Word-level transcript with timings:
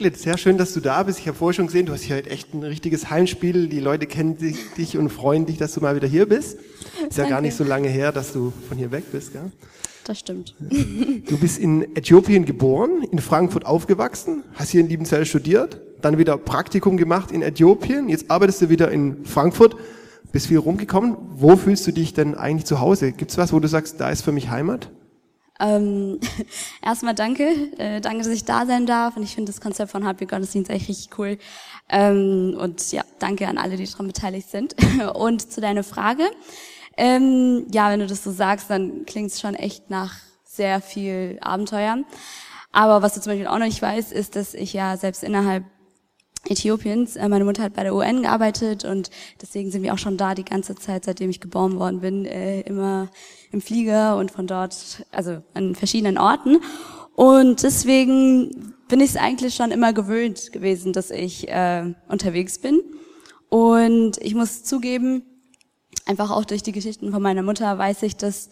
Mecklet, 0.00 0.18
sehr 0.18 0.38
schön, 0.38 0.56
dass 0.56 0.72
du 0.72 0.80
da 0.80 1.02
bist. 1.02 1.18
Ich 1.18 1.28
habe 1.28 1.36
vorher 1.36 1.52
schon 1.52 1.66
gesehen, 1.66 1.84
du 1.84 1.92
hast 1.92 2.00
hier 2.00 2.16
heute 2.16 2.30
echt 2.30 2.54
ein 2.54 2.62
richtiges 2.62 3.10
Heimspiel. 3.10 3.68
Die 3.68 3.80
Leute 3.80 4.06
kennen 4.06 4.38
dich, 4.38 4.56
dich 4.74 4.96
und 4.96 5.10
freuen 5.10 5.44
dich, 5.44 5.58
dass 5.58 5.74
du 5.74 5.82
mal 5.82 5.94
wieder 5.94 6.08
hier 6.08 6.26
bist. 6.26 6.58
Ist 6.58 7.18
ja 7.18 7.24
Danke. 7.24 7.28
gar 7.28 7.40
nicht 7.42 7.54
so 7.54 7.64
lange 7.64 7.88
her, 7.88 8.10
dass 8.10 8.32
du 8.32 8.50
von 8.66 8.78
hier 8.78 8.90
weg 8.92 9.04
bist. 9.12 9.34
Gell? 9.34 9.52
Das 10.04 10.18
stimmt. 10.18 10.54
Du 11.28 11.36
bist 11.36 11.58
in 11.58 11.94
Äthiopien 11.94 12.46
geboren, 12.46 13.02
in 13.12 13.18
Frankfurt 13.18 13.66
aufgewachsen, 13.66 14.42
hast 14.54 14.70
hier 14.70 14.80
in 14.80 14.88
Liebenzell 14.88 15.26
studiert, 15.26 15.78
dann 16.00 16.16
wieder 16.16 16.38
Praktikum 16.38 16.96
gemacht 16.96 17.30
in 17.30 17.42
Äthiopien, 17.42 18.08
jetzt 18.08 18.30
arbeitest 18.30 18.62
du 18.62 18.68
wieder 18.70 18.90
in 18.90 19.26
Frankfurt, 19.26 19.76
bist 20.32 20.46
viel 20.46 20.58
rumgekommen. 20.58 21.16
Wo 21.34 21.56
fühlst 21.56 21.86
du 21.86 21.92
dich 21.92 22.14
denn 22.14 22.34
eigentlich 22.34 22.64
zu 22.64 22.80
Hause? 22.80 23.12
Gibt's 23.12 23.36
was, 23.36 23.52
wo 23.52 23.60
du 23.60 23.68
sagst, 23.68 24.00
da 24.00 24.08
ist 24.08 24.22
für 24.22 24.32
mich 24.32 24.48
Heimat? 24.48 24.88
Ähm, 25.60 26.18
erstmal 26.82 27.14
danke. 27.14 27.44
Äh, 27.78 28.00
danke, 28.00 28.24
dass 28.24 28.28
ich 28.28 28.44
da 28.44 28.66
sein 28.66 28.86
darf. 28.86 29.16
Und 29.16 29.22
ich 29.22 29.34
finde 29.34 29.52
das 29.52 29.60
Konzept 29.60 29.92
von 29.92 30.06
Happy 30.06 30.26
Gottesdienst 30.26 30.70
echt 30.70 30.88
richtig 30.88 31.18
cool. 31.18 31.38
Ähm, 31.88 32.56
und 32.58 32.90
ja, 32.92 33.02
danke 33.18 33.46
an 33.46 33.58
alle, 33.58 33.76
die 33.76 33.84
daran 33.84 34.06
beteiligt 34.06 34.50
sind. 34.50 34.74
und 35.14 35.52
zu 35.52 35.60
deiner 35.60 35.84
Frage. 35.84 36.24
Ähm, 36.96 37.66
ja, 37.70 37.90
wenn 37.90 38.00
du 38.00 38.06
das 38.06 38.24
so 38.24 38.32
sagst, 38.32 38.70
dann 38.70 39.04
klingt 39.06 39.30
es 39.30 39.40
schon 39.40 39.54
echt 39.54 39.90
nach 39.90 40.14
sehr 40.44 40.80
viel 40.80 41.38
Abenteuer. 41.40 41.98
Aber 42.72 43.02
was 43.02 43.14
du 43.14 43.20
zum 43.20 43.32
Beispiel 43.32 43.46
auch 43.46 43.58
noch 43.58 43.66
nicht 43.66 43.82
weißt, 43.82 44.12
ist, 44.12 44.36
dass 44.36 44.54
ich 44.54 44.72
ja 44.72 44.96
selbst 44.96 45.24
innerhalb 45.24 45.64
Äthiopiens. 46.50 47.16
Äh, 47.16 47.28
Meine 47.28 47.44
Mutter 47.44 47.62
hat 47.62 47.74
bei 47.74 47.84
der 47.84 47.94
UN 47.94 48.22
gearbeitet 48.22 48.84
und 48.84 49.10
deswegen 49.40 49.70
sind 49.70 49.82
wir 49.82 49.94
auch 49.94 49.98
schon 49.98 50.16
da 50.16 50.34
die 50.34 50.44
ganze 50.44 50.74
Zeit, 50.74 51.04
seitdem 51.04 51.30
ich 51.30 51.40
geboren 51.40 51.78
worden 51.78 52.00
bin, 52.00 52.26
äh, 52.26 52.60
immer 52.62 53.08
im 53.52 53.60
Flieger 53.60 54.16
und 54.16 54.30
von 54.30 54.46
dort, 54.46 55.06
also 55.12 55.42
an 55.54 55.74
verschiedenen 55.74 56.18
Orten. 56.18 56.58
Und 57.14 57.62
deswegen 57.62 58.74
bin 58.88 59.00
ich 59.00 59.10
es 59.10 59.16
eigentlich 59.16 59.54
schon 59.54 59.70
immer 59.70 59.92
gewöhnt 59.92 60.52
gewesen, 60.52 60.92
dass 60.92 61.10
ich 61.10 61.48
äh, 61.48 61.94
unterwegs 62.08 62.58
bin. 62.58 62.80
Und 63.48 64.18
ich 64.18 64.34
muss 64.34 64.64
zugeben, 64.64 65.22
einfach 66.06 66.30
auch 66.30 66.44
durch 66.44 66.62
die 66.62 66.72
Geschichten 66.72 67.12
von 67.12 67.22
meiner 67.22 67.42
Mutter 67.42 67.78
weiß 67.78 68.02
ich, 68.02 68.16
dass 68.16 68.50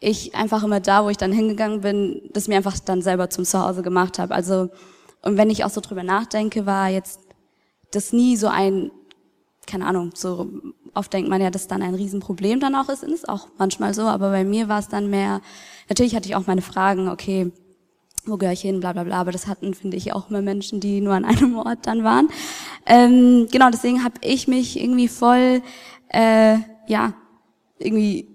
ich 0.00 0.34
einfach 0.34 0.62
immer 0.62 0.80
da, 0.80 1.04
wo 1.04 1.10
ich 1.10 1.16
dann 1.16 1.32
hingegangen 1.32 1.80
bin, 1.80 2.22
das 2.32 2.48
mir 2.48 2.56
einfach 2.56 2.78
dann 2.78 3.02
selber 3.02 3.30
zum 3.30 3.44
Zuhause 3.44 3.82
gemacht 3.82 4.18
habe. 4.18 4.34
Also 4.34 4.70
und 5.22 5.36
wenn 5.36 5.50
ich 5.50 5.64
auch 5.64 5.70
so 5.70 5.80
drüber 5.80 6.02
nachdenke, 6.02 6.66
war 6.66 6.88
jetzt 6.88 7.20
das 7.90 8.12
nie 8.12 8.36
so 8.36 8.48
ein, 8.48 8.90
keine 9.66 9.86
Ahnung, 9.86 10.12
so 10.14 10.48
oft 10.94 11.12
denkt 11.12 11.28
man 11.28 11.40
ja, 11.40 11.50
dass 11.50 11.68
dann 11.68 11.82
ein 11.82 11.94
Riesenproblem 11.94 12.60
dann 12.60 12.74
auch 12.74 12.88
ist, 12.88 13.02
ist 13.02 13.28
auch 13.28 13.48
manchmal 13.58 13.94
so, 13.94 14.02
aber 14.02 14.30
bei 14.30 14.44
mir 14.44 14.68
war 14.68 14.78
es 14.78 14.88
dann 14.88 15.10
mehr, 15.10 15.40
natürlich 15.88 16.14
hatte 16.14 16.28
ich 16.28 16.36
auch 16.36 16.46
meine 16.46 16.62
Fragen, 16.62 17.08
okay, 17.08 17.52
wo 18.28 18.36
gehöre 18.36 18.52
ich 18.52 18.60
hin, 18.60 18.80
bla 18.80 18.92
bla 18.92 19.04
bla, 19.04 19.20
aber 19.20 19.32
das 19.32 19.46
hatten, 19.46 19.74
finde 19.74 19.96
ich, 19.96 20.12
auch 20.12 20.30
immer 20.30 20.42
Menschen, 20.42 20.80
die 20.80 21.00
nur 21.00 21.14
an 21.14 21.24
einem 21.24 21.56
Ort 21.56 21.86
dann 21.86 22.04
waren. 22.04 22.28
Ähm, 22.86 23.48
genau, 23.50 23.70
deswegen 23.70 24.04
habe 24.04 24.16
ich 24.22 24.48
mich 24.48 24.78
irgendwie 24.80 25.08
voll, 25.08 25.62
äh, 26.08 26.58
ja, 26.86 27.14
irgendwie 27.78 28.28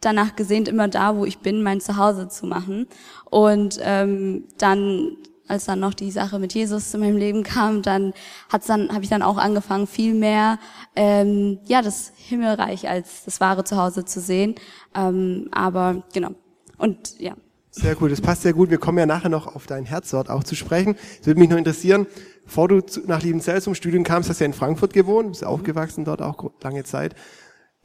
danach 0.00 0.36
gesehnt, 0.36 0.68
immer 0.68 0.88
da, 0.88 1.16
wo 1.16 1.24
ich 1.24 1.38
bin, 1.38 1.62
mein 1.62 1.80
Zuhause 1.80 2.28
zu 2.28 2.46
machen. 2.46 2.86
Und 3.30 3.78
ähm, 3.82 4.44
dann, 4.58 5.16
als 5.48 5.64
dann 5.64 5.80
noch 5.80 5.94
die 5.94 6.10
Sache 6.10 6.38
mit 6.38 6.54
Jesus 6.54 6.90
zu 6.90 6.98
meinem 6.98 7.16
Leben 7.16 7.42
kam, 7.42 7.82
dann 7.82 8.12
hat's 8.48 8.66
dann, 8.66 8.90
habe 8.90 9.02
ich 9.02 9.10
dann 9.10 9.22
auch 9.22 9.38
angefangen, 9.38 9.86
viel 9.86 10.14
mehr 10.14 10.58
ähm, 10.94 11.58
ja 11.64 11.82
das 11.82 12.12
Himmelreich 12.16 12.88
als 12.88 13.24
das 13.24 13.40
wahre 13.40 13.64
Zuhause 13.64 14.04
zu 14.04 14.20
sehen. 14.20 14.54
Ähm, 14.94 15.48
aber 15.52 16.04
genau. 16.12 16.30
Und 16.76 17.18
ja. 17.18 17.34
Sehr 17.70 18.00
cool, 18.00 18.08
das 18.10 18.20
passt 18.20 18.42
sehr 18.42 18.54
gut. 18.54 18.70
Wir 18.70 18.78
kommen 18.78 18.98
ja 18.98 19.06
nachher 19.06 19.28
noch 19.28 19.54
auf 19.54 19.66
dein 19.66 19.84
Herzort 19.84 20.30
auch 20.30 20.42
zu 20.42 20.54
sprechen. 20.54 20.96
Es 21.20 21.26
würde 21.26 21.38
mich 21.38 21.48
nur 21.48 21.58
interessieren, 21.58 22.06
bevor 22.44 22.68
du 22.68 22.80
nach 23.06 23.22
Liebenzell 23.22 23.60
zum 23.60 23.74
Studium 23.74 24.04
kamst, 24.04 24.28
hast 24.28 24.40
du 24.40 24.44
ja 24.44 24.46
in 24.46 24.54
Frankfurt 24.54 24.92
gewohnt, 24.92 25.30
bist 25.30 25.44
aufgewachsen 25.44 26.04
dort 26.04 26.22
auch 26.22 26.50
lange 26.62 26.84
Zeit. 26.84 27.14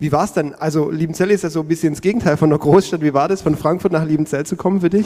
Wie 0.03 0.11
war 0.11 0.25
es 0.25 0.33
dann? 0.33 0.53
Also 0.55 0.91
Liebenzell 0.91 1.31
ist 1.31 1.45
ja 1.45 1.49
so 1.49 1.61
ein 1.61 1.67
bisschen 1.69 1.93
das 1.93 2.01
Gegenteil 2.01 2.35
von 2.35 2.49
einer 2.49 2.59
Großstadt. 2.59 2.99
Wie 2.99 3.13
war 3.13 3.29
das, 3.29 3.41
von 3.41 3.55
Frankfurt 3.55 3.93
nach 3.93 4.03
Liebenzell 4.03 4.45
zu 4.45 4.57
kommen 4.57 4.81
für 4.81 4.89
dich? 4.89 5.05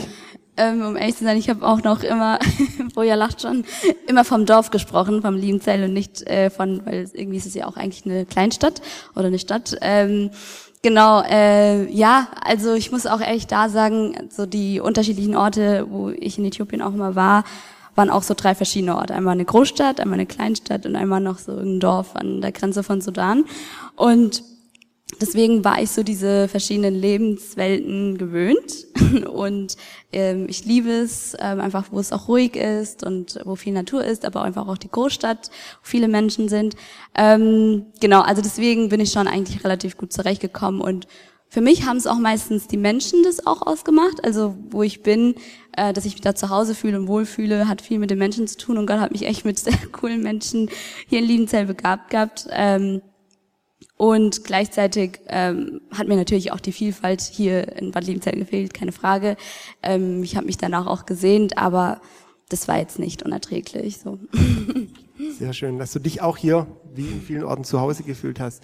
Ähm, 0.57 0.81
um 0.81 0.97
ehrlich 0.97 1.15
zu 1.17 1.23
sein, 1.23 1.37
ich 1.37 1.51
habe 1.51 1.63
auch 1.63 1.83
noch 1.83 2.01
immer, 2.01 2.39
Boja 2.95 3.13
lacht 3.13 3.43
schon, 3.43 3.63
immer 4.07 4.25
vom 4.25 4.47
Dorf 4.47 4.71
gesprochen, 4.71 5.21
vom 5.21 5.35
Liebenzell 5.35 5.83
und 5.83 5.93
nicht 5.93 6.23
äh, 6.23 6.49
von, 6.49 6.83
weil 6.83 7.07
irgendwie 7.13 7.37
ist 7.37 7.45
es 7.45 7.53
ja 7.53 7.67
auch 7.67 7.77
eigentlich 7.77 8.07
eine 8.07 8.25
Kleinstadt 8.25 8.81
oder 9.15 9.27
eine 9.27 9.37
Stadt. 9.37 9.77
Ähm, 9.81 10.31
genau, 10.81 11.21
äh, 11.21 11.87
ja, 11.91 12.29
also 12.43 12.73
ich 12.73 12.91
muss 12.91 13.05
auch 13.05 13.21
ehrlich 13.21 13.45
da 13.45 13.69
sagen, 13.69 14.15
so 14.35 14.47
die 14.47 14.79
unterschiedlichen 14.79 15.35
Orte, 15.35 15.85
wo 15.91 16.09
ich 16.09 16.39
in 16.39 16.45
Äthiopien 16.45 16.81
auch 16.81 16.95
immer 16.95 17.13
war, 17.15 17.43
waren 17.93 18.09
auch 18.09 18.23
so 18.23 18.33
drei 18.35 18.55
verschiedene 18.55 18.95
Orte. 18.95 19.13
Einmal 19.13 19.33
eine 19.33 19.45
Großstadt, 19.45 19.99
einmal 19.99 20.15
eine 20.15 20.25
Kleinstadt 20.25 20.87
und 20.87 20.95
einmal 20.95 21.19
noch 21.19 21.37
so 21.37 21.51
ein 21.51 21.79
Dorf 21.79 22.15
an 22.15 22.41
der 22.41 22.51
Grenze 22.51 22.81
von 22.81 22.99
Sudan. 22.99 23.45
Und 23.95 24.43
deswegen 25.21 25.63
war 25.63 25.81
ich 25.81 25.91
so 25.91 26.03
diese 26.03 26.47
verschiedenen 26.47 26.95
Lebenswelten 26.95 28.17
gewöhnt 28.17 28.87
und 29.31 29.77
ähm, 30.11 30.47
ich 30.49 30.65
liebe 30.65 30.89
es 30.89 31.35
ähm, 31.39 31.59
einfach, 31.59 31.85
wo 31.91 31.99
es 31.99 32.11
auch 32.11 32.27
ruhig 32.27 32.55
ist 32.55 33.03
und 33.03 33.39
wo 33.45 33.55
viel 33.55 33.73
Natur 33.73 34.03
ist, 34.03 34.25
aber 34.25 34.43
einfach 34.43 34.67
auch 34.67 34.77
die 34.77 34.91
Großstadt, 34.91 35.49
wo 35.49 35.83
viele 35.83 36.07
Menschen 36.07 36.49
sind. 36.49 36.75
Ähm, 37.15 37.85
genau, 37.99 38.21
also 38.21 38.41
deswegen 38.41 38.89
bin 38.89 38.99
ich 38.99 39.11
schon 39.11 39.27
eigentlich 39.27 39.63
relativ 39.63 39.97
gut 39.97 40.13
zurechtgekommen 40.13 40.81
und 40.81 41.07
für 41.49 41.61
mich 41.61 41.85
haben 41.85 41.97
es 41.97 42.07
auch 42.07 42.17
meistens 42.17 42.67
die 42.67 42.77
Menschen 42.77 43.23
das 43.23 43.45
auch 43.47 43.61
ausgemacht, 43.65 44.23
also 44.23 44.55
wo 44.69 44.83
ich 44.83 45.01
bin, 45.01 45.35
äh, 45.77 45.93
dass 45.93 46.05
ich 46.05 46.13
mich 46.13 46.21
da 46.21 46.35
zu 46.35 46.49
Hause 46.49 46.75
fühle 46.75 46.99
und 46.99 47.07
wohlfühle, 47.07 47.67
hat 47.69 47.81
viel 47.81 47.99
mit 47.99 48.11
den 48.11 48.19
Menschen 48.19 48.47
zu 48.47 48.57
tun 48.57 48.77
und 48.77 48.85
Gott 48.85 48.99
hat 48.99 49.11
mich 49.11 49.25
echt 49.25 49.45
mit 49.45 49.57
sehr 49.59 49.77
coolen 49.91 50.21
Menschen 50.21 50.69
hier 51.07 51.19
in 51.19 51.25
Liebenzell 51.25 51.65
begabt 51.65 52.09
gehabt. 52.09 52.47
Ähm, 52.51 53.01
und 53.97 54.43
gleichzeitig 54.43 55.19
ähm, 55.27 55.81
hat 55.91 56.07
mir 56.07 56.15
natürlich 56.15 56.51
auch 56.51 56.59
die 56.59 56.71
Vielfalt 56.71 57.21
hier 57.21 57.75
in 57.77 57.91
Bad 57.91 58.05
Liebenzell 58.05 58.37
gefehlt, 58.37 58.73
keine 58.73 58.91
Frage. 58.91 59.37
Ähm, 59.81 60.21
ich 60.23 60.35
habe 60.35 60.45
mich 60.45 60.57
danach 60.57 60.85
auch 60.85 61.07
gesehnt, 61.07 61.57
aber 61.57 61.99
das 62.49 62.67
war 62.67 62.77
jetzt 62.77 62.99
nicht 62.99 63.23
unerträglich. 63.23 63.97
So. 63.97 64.19
Sehr 65.39 65.53
schön, 65.53 65.79
dass 65.79 65.91
du 65.93 65.99
dich 65.99 66.21
auch 66.21 66.37
hier, 66.37 66.67
wie 66.93 67.07
in 67.07 67.21
vielen 67.21 67.43
Orten, 67.43 67.63
zu 67.63 67.81
Hause 67.81 68.03
gefühlt 68.03 68.39
hast. 68.39 68.63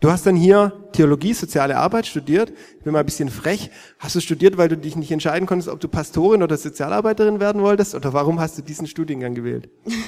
Du 0.00 0.10
hast 0.10 0.26
dann 0.26 0.34
hier 0.34 0.72
Theologie, 0.90 1.32
soziale 1.32 1.76
Arbeit 1.76 2.08
studiert. 2.08 2.52
Ich 2.76 2.82
bin 2.82 2.92
mal 2.92 2.98
ein 2.98 3.06
bisschen 3.06 3.28
frech. 3.28 3.70
Hast 4.00 4.16
du 4.16 4.20
studiert, 4.20 4.58
weil 4.58 4.68
du 4.68 4.76
dich 4.76 4.96
nicht 4.96 5.12
entscheiden 5.12 5.46
konntest, 5.46 5.68
ob 5.68 5.78
du 5.78 5.86
Pastorin 5.86 6.42
oder 6.42 6.56
Sozialarbeiterin 6.56 7.38
werden 7.38 7.62
wolltest? 7.62 7.94
Oder 7.94 8.12
warum 8.12 8.40
hast 8.40 8.58
du 8.58 8.62
diesen 8.62 8.88
Studiengang 8.88 9.34
gewählt? 9.34 9.70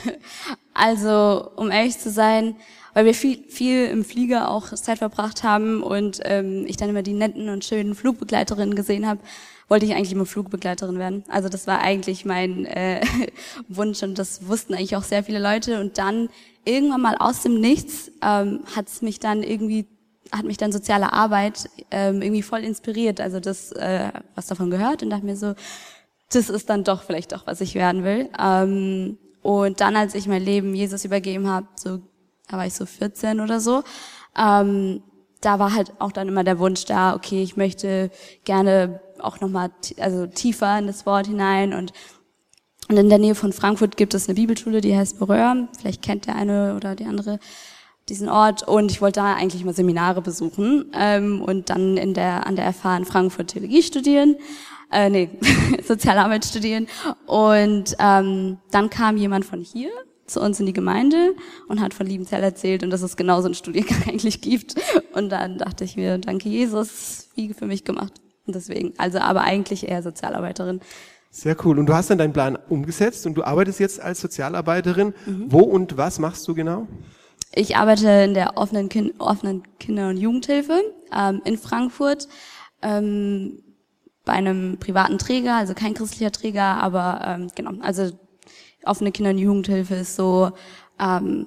Also, 0.76 1.52
um 1.54 1.70
ehrlich 1.70 2.00
zu 2.00 2.10
sein, 2.10 2.56
weil 2.94 3.04
wir 3.04 3.14
viel, 3.14 3.44
viel 3.48 3.86
im 3.86 4.04
Flieger 4.04 4.50
auch 4.50 4.72
Zeit 4.72 4.98
verbracht 4.98 5.42
haben 5.42 5.82
und 5.82 6.20
ähm, 6.24 6.64
ich 6.66 6.76
dann 6.76 6.88
immer 6.88 7.02
die 7.02 7.12
netten 7.12 7.48
und 7.48 7.64
schönen 7.64 7.94
Flugbegleiterinnen 7.94 8.74
gesehen 8.74 9.06
habe, 9.06 9.20
wollte 9.68 9.86
ich 9.86 9.94
eigentlich 9.94 10.12
immer 10.12 10.26
Flugbegleiterin 10.26 10.98
werden. 10.98 11.24
Also 11.28 11.48
das 11.48 11.66
war 11.66 11.80
eigentlich 11.80 12.24
mein 12.24 12.64
äh, 12.66 13.02
Wunsch 13.68 14.02
und 14.02 14.18
das 14.18 14.46
wussten 14.46 14.74
eigentlich 14.74 14.96
auch 14.96 15.02
sehr 15.02 15.24
viele 15.24 15.40
Leute. 15.40 15.80
Und 15.80 15.98
dann 15.98 16.28
irgendwann 16.64 17.00
mal 17.00 17.16
aus 17.18 17.42
dem 17.42 17.60
Nichts 17.60 18.10
ähm, 18.22 18.60
hat 18.74 18.88
es 18.88 19.02
mich 19.02 19.20
dann 19.20 19.42
irgendwie 19.42 19.86
hat 20.32 20.46
mich 20.46 20.56
dann 20.56 20.72
soziale 20.72 21.12
Arbeit 21.12 21.70
ähm, 21.90 22.20
irgendwie 22.20 22.42
voll 22.42 22.64
inspiriert. 22.64 23.20
Also 23.20 23.40
das, 23.40 23.70
äh, 23.72 24.10
was 24.34 24.46
davon 24.46 24.70
gehört 24.70 25.02
und 25.02 25.10
dachte 25.10 25.24
mir 25.24 25.36
so, 25.36 25.54
das 26.32 26.48
ist 26.48 26.68
dann 26.70 26.82
doch 26.82 27.02
vielleicht 27.02 27.32
doch, 27.32 27.46
was 27.46 27.60
ich 27.60 27.74
werden 27.74 28.02
will. 28.02 28.28
Ähm, 28.40 29.18
und 29.42 29.80
dann, 29.80 29.94
als 29.94 30.14
ich 30.14 30.26
mein 30.26 30.42
Leben 30.42 30.74
Jesus 30.74 31.04
übergeben 31.04 31.48
habe, 31.48 31.68
so, 31.76 32.00
da 32.48 32.56
war 32.58 32.66
ich 32.66 32.74
so 32.74 32.86
14 32.86 33.40
oder 33.40 33.60
so, 33.60 33.82
ähm, 34.36 35.02
da 35.40 35.58
war 35.58 35.74
halt 35.74 35.92
auch 35.98 36.12
dann 36.12 36.28
immer 36.28 36.44
der 36.44 36.58
Wunsch 36.58 36.84
da, 36.86 37.14
okay, 37.14 37.42
ich 37.42 37.56
möchte 37.56 38.10
gerne 38.44 39.00
auch 39.18 39.40
nochmal, 39.40 39.70
also 39.98 40.26
tiefer 40.26 40.78
in 40.78 40.86
das 40.86 41.06
Wort 41.06 41.26
hinein 41.26 41.74
und 41.74 41.92
und 42.88 42.98
in 42.98 43.08
der 43.08 43.18
Nähe 43.18 43.34
von 43.34 43.52
Frankfurt 43.52 43.96
gibt 43.96 44.12
es 44.12 44.28
eine 44.28 44.34
Bibelschule, 44.34 44.82
die 44.82 44.94
heißt 44.94 45.18
Beröhr. 45.18 45.68
Vielleicht 45.78 46.02
kennt 46.02 46.26
der 46.26 46.36
eine 46.36 46.76
oder 46.76 46.94
die 46.94 47.06
andere 47.06 47.38
diesen 48.08 48.28
Ort. 48.28 48.66
Und 48.66 48.90
ich 48.90 49.00
wollte 49.00 49.20
da 49.20 49.34
eigentlich 49.34 49.64
mal 49.64 49.74
Seminare 49.74 50.20
besuchen 50.20 50.90
ähm, 50.94 51.40
und 51.40 51.70
dann 51.70 51.96
in 51.96 52.14
der, 52.14 52.46
an 52.46 52.56
der 52.56 52.72
FH 52.72 52.98
in 52.98 53.04
Frankfurt 53.04 53.48
Theologie 53.48 53.82
studieren. 53.82 54.36
äh, 54.92 55.08
nee, 55.08 55.30
Sozialarbeit 55.82 56.44
studieren. 56.44 56.86
Und 57.26 57.96
ähm, 57.98 58.58
dann 58.70 58.90
kam 58.90 59.16
jemand 59.16 59.44
von 59.46 59.62
hier 59.62 59.90
zu 60.26 60.40
uns 60.40 60.60
in 60.60 60.66
die 60.66 60.72
Gemeinde 60.72 61.34
und 61.68 61.80
hat 61.80 61.94
von 61.94 62.06
Liebenzell 62.06 62.42
erzählt 62.42 62.82
und 62.82 62.90
dass 62.90 63.02
es 63.02 63.16
genau 63.16 63.40
so 63.40 63.46
einen 63.46 63.54
Studiengang 63.54 64.02
eigentlich 64.08 64.40
gibt. 64.40 64.74
Und 65.12 65.30
dann 65.30 65.58
dachte 65.58 65.84
ich 65.84 65.96
mir, 65.96 66.18
danke 66.18 66.48
Jesus, 66.48 67.28
wie 67.34 67.52
für 67.52 67.66
mich 67.66 67.84
gemacht. 67.84 68.12
Und 68.46 68.54
deswegen, 68.54 68.92
also 68.98 69.18
aber 69.18 69.42
eigentlich 69.42 69.88
eher 69.88 70.02
Sozialarbeiterin. 70.02 70.80
Sehr 71.30 71.56
cool. 71.64 71.78
Und 71.78 71.86
du 71.86 71.94
hast 71.94 72.10
dann 72.10 72.18
deinen 72.18 72.32
Plan 72.32 72.56
umgesetzt 72.68 73.26
und 73.26 73.34
du 73.34 73.42
arbeitest 73.42 73.80
jetzt 73.80 74.00
als 74.00 74.20
Sozialarbeiterin. 74.20 75.14
Mhm. 75.26 75.46
Wo 75.48 75.60
und 75.60 75.96
was 75.96 76.18
machst 76.18 76.46
du 76.46 76.54
genau? 76.54 76.86
Ich 77.52 77.76
arbeite 77.76 78.08
in 78.08 78.34
der 78.34 78.56
offenen, 78.56 78.88
kind 78.88 79.14
offenen 79.18 79.62
Kinder- 79.78 80.08
und 80.10 80.16
Jugendhilfe 80.16 80.80
ähm, 81.12 81.40
in 81.44 81.58
Frankfurt 81.58 82.28
ähm, 82.82 83.62
bei 84.24 84.32
einem 84.32 84.78
privaten 84.78 85.18
Träger, 85.18 85.56
also 85.56 85.74
kein 85.74 85.94
christlicher 85.94 86.32
Träger, 86.32 86.62
aber 86.82 87.20
ähm, 87.24 87.50
genau, 87.54 87.72
also 87.80 88.10
offene 88.86 89.12
Kinder- 89.12 89.30
und 89.30 89.38
Jugendhilfe 89.38 89.94
ist 89.94 90.16
so, 90.16 90.52
ähm, 91.00 91.46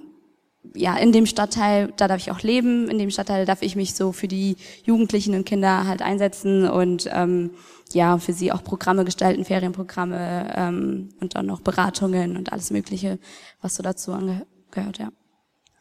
ja, 0.75 0.97
in 0.97 1.11
dem 1.11 1.25
Stadtteil, 1.25 1.93
da 1.97 2.07
darf 2.07 2.17
ich 2.17 2.31
auch 2.31 2.41
leben, 2.41 2.89
in 2.89 2.97
dem 2.97 3.09
Stadtteil 3.09 3.45
darf 3.45 3.61
ich 3.61 3.75
mich 3.75 3.93
so 3.93 4.11
für 4.11 4.27
die 4.27 4.57
Jugendlichen 4.83 5.33
und 5.33 5.45
Kinder 5.45 5.87
halt 5.87 6.01
einsetzen 6.01 6.69
und 6.69 7.09
ähm, 7.11 7.51
ja, 7.93 8.17
für 8.17 8.33
sie 8.33 8.51
auch 8.51 8.63
Programme 8.63 9.05
gestalten, 9.05 9.45
Ferienprogramme 9.45 10.53
ähm, 10.55 11.09
und 11.21 11.35
dann 11.35 11.45
noch 11.45 11.61
Beratungen 11.61 12.35
und 12.35 12.51
alles 12.51 12.71
Mögliche, 12.71 13.17
was 13.61 13.75
so 13.75 13.83
dazu 13.83 14.11
angehört, 14.11 14.99
ja. 14.99 15.09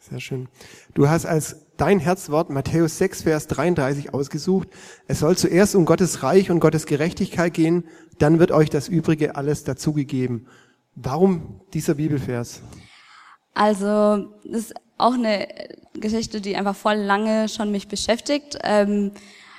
Sehr 0.08 0.20
schön. 0.20 0.48
Du 0.94 1.08
hast 1.08 1.26
als 1.26 1.66
dein 1.76 1.98
Herzwort 1.98 2.48
Matthäus 2.48 2.96
6, 2.98 3.22
Vers 3.22 3.48
33 3.48 4.14
ausgesucht. 4.14 4.68
Es 5.08 5.18
soll 5.18 5.36
zuerst 5.36 5.74
um 5.74 5.84
Gottes 5.84 6.22
Reich 6.22 6.48
und 6.50 6.60
Gottes 6.60 6.86
Gerechtigkeit 6.86 7.52
gehen, 7.52 7.84
dann 8.18 8.38
wird 8.38 8.52
euch 8.52 8.70
das 8.70 8.86
Übrige 8.86 9.34
alles 9.34 9.64
dazugegeben. 9.64 10.46
Warum 10.96 11.60
dieser 11.75 11.94
Bibelvers? 11.94 12.62
Also, 13.52 14.32
das 14.44 14.62
ist 14.62 14.75
auch 14.96 15.12
eine 15.12 15.46
Geschichte, 15.93 16.40
die 16.40 16.56
einfach 16.56 16.75
voll 16.75 16.96
lange 16.96 17.48
schon 17.50 17.70
mich 17.70 17.87
beschäftigt. 17.87 18.58
Ähm, 18.62 19.12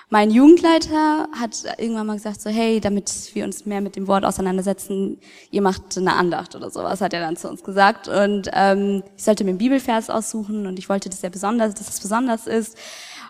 mein 0.10 0.32
Jugendleiter 0.32 1.28
hat 1.40 1.64
irgendwann 1.78 2.08
mal 2.08 2.16
gesagt 2.16 2.42
so, 2.42 2.50
hey, 2.50 2.80
damit 2.80 3.12
wir 3.34 3.44
uns 3.44 3.66
mehr 3.66 3.82
mit 3.82 3.96
dem 3.96 4.08
Wort 4.08 4.26
auseinandersetzen, 4.26 5.20
ihr 5.52 5.62
macht 5.62 5.98
eine 5.98 6.16
Andacht 6.16 6.56
oder 6.56 6.72
sowas, 6.72 7.02
hat 7.02 7.14
er 7.14 7.20
dann 7.20 7.38
zu 7.38 7.50
uns 7.50 7.64
gesagt. 7.64 8.08
Und 8.08 8.50
ähm, 8.54 9.04
ich 9.16 9.24
sollte 9.24 9.44
mir 9.44 9.52
einen 9.52 9.60
Bibelvers 9.60 10.10
aussuchen 10.10 10.66
und 10.66 10.80
ich 10.80 10.90
wollte, 10.90 11.10
dass 11.10 11.24
er 11.24 11.30
besonders, 11.30 11.76
dass 11.76 11.90
es 11.90 12.00
besonders 12.00 12.48
ist. 12.48 12.78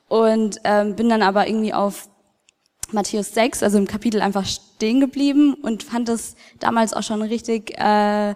Und 0.08 0.60
ähm, 0.64 0.96
bin 0.96 1.10
dann 1.10 1.24
aber 1.24 1.48
irgendwie 1.48 1.74
auf 1.74 2.08
Matthäus 2.92 3.34
6, 3.34 3.64
also 3.64 3.78
im 3.78 3.88
Kapitel 3.88 4.22
einfach 4.22 4.46
stehen 4.46 5.00
geblieben 5.00 5.54
und 5.56 5.84
fand 5.84 6.10
es 6.10 6.36
damals 6.60 6.94
auch 6.94 7.04
schon 7.04 7.22
richtig 7.22 7.78
äh, 7.78 8.36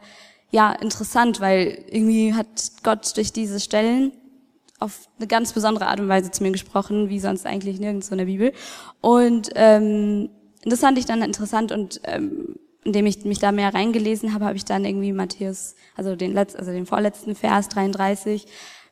ja 0.51 0.71
interessant, 0.73 1.39
weil 1.39 1.85
irgendwie 1.89 2.33
hat 2.33 2.71
Gott 2.83 3.15
durch 3.15 3.31
diese 3.31 3.59
Stellen 3.59 4.11
auf 4.79 5.07
eine 5.17 5.27
ganz 5.27 5.53
besondere 5.53 5.87
Art 5.87 5.99
und 5.99 6.09
Weise 6.09 6.31
zu 6.31 6.43
mir 6.43 6.51
gesprochen, 6.51 7.09
wie 7.09 7.19
sonst 7.19 7.45
eigentlich 7.45 7.79
nirgends 7.79 8.07
so 8.07 8.13
in 8.13 8.17
der 8.17 8.25
Bibel. 8.25 8.51
Und 8.99 9.49
ähm, 9.55 10.29
das 10.63 10.79
fand 10.79 10.97
ich 10.97 11.05
dann 11.05 11.21
interessant 11.21 11.71
und 11.71 12.01
ähm, 12.03 12.55
indem 12.83 13.05
ich 13.05 13.23
mich 13.23 13.39
da 13.39 13.51
mehr 13.51 13.73
reingelesen 13.73 14.33
habe, 14.33 14.45
habe 14.45 14.57
ich 14.57 14.65
dann 14.65 14.85
irgendwie 14.85 15.13
Matthäus, 15.13 15.75
also 15.95 16.15
den 16.15 16.33
letzten, 16.33 16.59
also 16.59 16.71
den 16.71 16.87
vorletzten 16.87 17.35
Vers 17.35 17.69
33, 17.69 18.47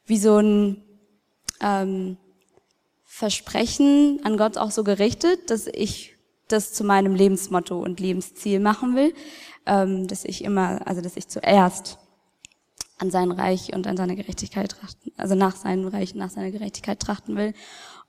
wie 0.06 0.18
so 0.18 0.38
ein 0.38 0.84
ähm, 1.62 2.18
Versprechen 3.20 4.22
an 4.24 4.38
Gott 4.38 4.58
auch 4.58 4.72
so 4.72 4.86
gerichtet, 4.86 5.50
dass 5.50 5.68
ich 5.68 6.16
das 6.48 6.72
zu 6.72 6.86
meinem 6.86 7.16
Lebensmotto 7.16 7.78
und 7.78 8.00
Lebensziel 8.00 8.62
machen 8.62 8.96
will, 8.96 9.14
ähm, 9.66 10.08
dass 10.08 10.24
ich 10.24 10.42
immer, 10.42 10.88
also 10.88 11.02
dass 11.02 11.18
ich 11.18 11.28
zuerst 11.28 11.98
an 12.98 13.12
sein 13.12 13.34
Reich 13.34 13.74
und 13.76 13.88
an 13.88 13.98
seine 13.98 14.16
Gerechtigkeit 14.16 14.72
trachten, 14.72 15.12
also 15.18 15.36
nach 15.36 15.58
seinem 15.58 15.90
Reich, 15.90 16.16
nach 16.16 16.30
seiner 16.30 16.50
Gerechtigkeit 16.50 17.02
trachten 17.02 17.36
will. 17.36 17.54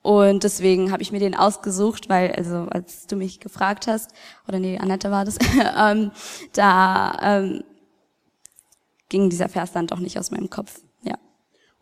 Und 0.00 0.44
deswegen 0.44 0.92
habe 0.92 1.02
ich 1.02 1.10
mir 1.10 1.18
den 1.18 1.34
ausgesucht, 1.34 2.08
weil, 2.08 2.30
also 2.30 2.68
als 2.70 3.08
du 3.08 3.16
mich 3.16 3.40
gefragt 3.40 3.88
hast, 3.88 4.12
oder 4.46 4.60
nee, 4.60 4.78
Annette 4.78 5.10
war 5.10 5.24
das, 5.24 5.38
ähm, 5.76 6.12
da 6.52 7.18
ähm, 7.20 7.64
ging 9.08 9.28
dieser 9.28 9.48
Vers 9.48 9.72
dann 9.72 9.88
doch 9.88 9.98
nicht 9.98 10.20
aus 10.20 10.30
meinem 10.30 10.50
Kopf. 10.50 10.80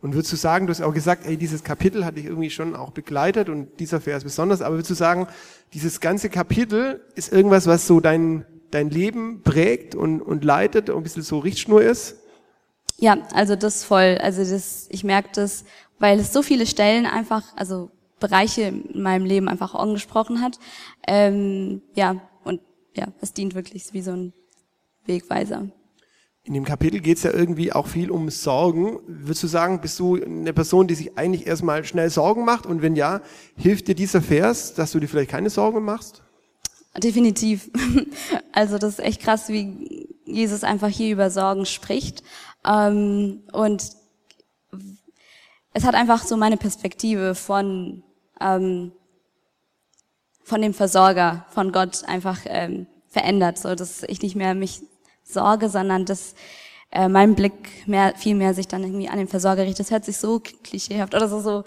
Und 0.01 0.13
würdest 0.13 0.31
du 0.31 0.37
sagen, 0.37 0.65
du 0.65 0.71
hast 0.71 0.81
auch 0.81 0.93
gesagt, 0.93 1.25
ey, 1.25 1.35
dieses 1.35 1.63
Kapitel 1.63 2.05
hat 2.05 2.15
dich 2.15 2.25
irgendwie 2.25 2.49
schon 2.49 2.75
auch 2.75 2.91
begleitet 2.91 3.49
und 3.49 3.79
dieser 3.79 3.99
Vers 3.99 4.23
besonders, 4.23 4.61
aber 4.61 4.75
würdest 4.75 4.91
du 4.91 4.95
sagen, 4.95 5.27
dieses 5.73 5.99
ganze 5.99 6.29
Kapitel 6.29 7.01
ist 7.15 7.33
irgendwas, 7.33 7.67
was 7.67 7.85
so 7.85 7.99
dein, 7.99 8.45
dein 8.71 8.89
Leben 8.89 9.41
prägt 9.43 9.95
und, 9.95 10.21
und 10.21 10.45
leitet 10.45 10.89
und 10.89 10.97
ein 10.97 11.03
bisschen 11.03 11.23
so 11.23 11.39
Richtschnur 11.39 11.81
ist? 11.81 12.15
Ja, 12.97 13.17
also 13.33 13.55
das 13.55 13.83
voll. 13.83 14.17
Also 14.21 14.43
das, 14.43 14.87
ich 14.89 15.03
merke 15.03 15.29
das, 15.33 15.65
weil 15.99 16.19
es 16.19 16.31
so 16.31 16.41
viele 16.41 16.65
Stellen 16.65 17.05
einfach, 17.05 17.43
also 17.57 17.91
Bereiche 18.19 18.63
in 18.63 19.01
meinem 19.01 19.25
Leben 19.25 19.47
einfach 19.47 19.75
angesprochen 19.75 20.41
hat. 20.41 20.59
Ähm, 21.07 21.81
ja, 21.93 22.21
und 22.43 22.61
ja, 22.95 23.07
es 23.21 23.33
dient 23.33 23.55
wirklich 23.55 23.93
wie 23.93 24.01
so 24.01 24.11
ein 24.11 24.33
Wegweiser. 25.05 25.67
In 26.49 26.55
dem 26.55 26.65
Kapitel 26.65 26.99
geht 26.99 27.17
es 27.17 27.23
ja 27.23 27.31
irgendwie 27.31 27.73
auch 27.73 27.85
viel 27.85 28.09
um 28.09 28.31
Sorgen. 28.31 28.97
Würdest 29.05 29.43
du 29.43 29.47
sagen, 29.47 29.81
bist 29.81 29.99
du 29.99 30.15
eine 30.15 30.51
Person, 30.51 30.87
die 30.87 30.95
sich 30.95 31.15
eigentlich 31.15 31.45
erstmal 31.45 31.83
schnell 31.85 32.09
Sorgen 32.09 32.43
macht? 32.43 32.65
Und 32.65 32.81
wenn 32.81 32.95
ja, 32.95 33.21
hilft 33.55 33.87
dir 33.87 33.93
dieser 33.93 34.19
Vers, 34.19 34.73
dass 34.73 34.91
du 34.91 34.99
dir 34.99 35.07
vielleicht 35.07 35.29
keine 35.29 35.51
Sorgen 35.51 35.85
machst? 35.85 36.23
Definitiv. 36.97 37.69
Also 38.51 38.79
das 38.79 38.93
ist 38.93 39.05
echt 39.05 39.21
krass, 39.21 39.49
wie 39.49 40.09
Jesus 40.25 40.63
einfach 40.63 40.87
hier 40.87 41.13
über 41.13 41.29
Sorgen 41.29 41.67
spricht. 41.67 42.23
Ähm, 42.65 43.43
und 43.53 43.91
es 45.73 45.83
hat 45.83 45.93
einfach 45.93 46.23
so 46.23 46.35
meine 46.35 46.57
Perspektive 46.57 47.35
von, 47.35 48.01
ähm, 48.41 48.91
von 50.43 50.63
dem 50.63 50.73
Versorger, 50.73 51.45
von 51.51 51.71
Gott 51.71 52.05
einfach 52.05 52.39
ähm, 52.45 52.87
verändert, 53.07 53.59
so 53.59 53.75
dass 53.75 54.01
ich 54.01 54.23
nicht 54.23 54.35
mehr 54.35 54.55
mich 54.55 54.81
sorge, 55.31 55.69
sondern 55.69 56.05
dass 56.05 56.35
äh, 56.91 57.07
mein 57.07 57.35
Blick 57.35 57.87
mehr, 57.87 58.13
viel 58.15 58.35
mehr 58.35 58.53
sich 58.53 58.67
dann 58.67 58.83
irgendwie 58.83 59.09
an 59.09 59.17
den 59.17 59.27
Versorger 59.27 59.63
richtet. 59.63 59.81
Das 59.81 59.91
hört 59.91 60.05
sich 60.05 60.17
so 60.17 60.39
klischeehaft 60.39 61.15
oder 61.15 61.27
so, 61.27 61.39
so 61.39 61.63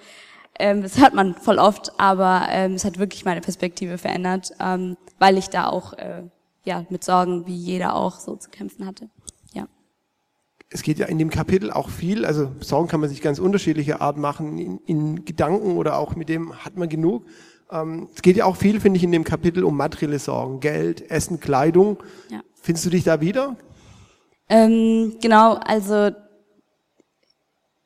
ähm, 0.59 0.83
das 0.83 0.99
hört 0.99 1.15
man 1.15 1.35
voll 1.35 1.59
oft, 1.59 1.99
aber 1.99 2.47
ähm, 2.51 2.75
es 2.75 2.85
hat 2.85 2.99
wirklich 2.99 3.25
meine 3.25 3.41
Perspektive 3.41 3.99
verändert, 3.99 4.53
ähm, 4.61 4.97
weil 5.19 5.39
ich 5.39 5.49
da 5.49 5.69
auch 5.69 5.95
äh, 5.95 6.23
ja 6.65 6.85
mit 6.91 7.05
Sorgen 7.05 7.47
wie 7.47 7.57
jeder 7.57 7.95
auch 7.95 8.19
so 8.19 8.37
zu 8.37 8.51
kämpfen 8.51 8.87
hatte 8.87 9.09
es 10.73 10.83
geht 10.83 10.99
ja 10.99 11.07
in 11.07 11.19
dem 11.19 11.31
Kapitel 11.31 11.71
auch 11.71 11.89
viel, 11.89 12.25
also 12.25 12.51
Sorgen 12.61 12.89
kann 12.89 13.01
man 13.01 13.09
sich 13.09 13.21
ganz 13.21 13.39
unterschiedliche 13.39 14.01
Art 14.01 14.17
machen, 14.17 14.59
in, 14.59 14.79
in 14.87 15.25
Gedanken 15.25 15.77
oder 15.77 15.99
auch 15.99 16.17
mit 16.17 16.29
dem 16.29 16.65
hat 16.65 16.77
man 16.77 16.89
genug. 16.89 17.25
Ähm, 17.71 18.09
es 18.15 18.23
geht 18.23 18.37
ja 18.37 18.45
auch 18.45 18.57
viel, 18.57 18.81
finde 18.81 18.97
ich, 18.97 19.05
in 19.05 19.13
dem 19.13 19.25
Kapitel 19.25 19.65
um 19.65 19.77
materielle 19.77 20.19
Sorgen, 20.19 20.61
Geld, 20.61 21.11
Essen, 21.11 21.41
Kleidung. 21.41 21.99
Ja. 22.31 22.41
Findest 22.63 22.87
du 22.87 22.91
dich 22.91 23.03
da 23.03 23.21
wieder? 23.21 23.57
Ähm, 24.49 25.17
genau, 25.21 25.55
also 25.55 26.13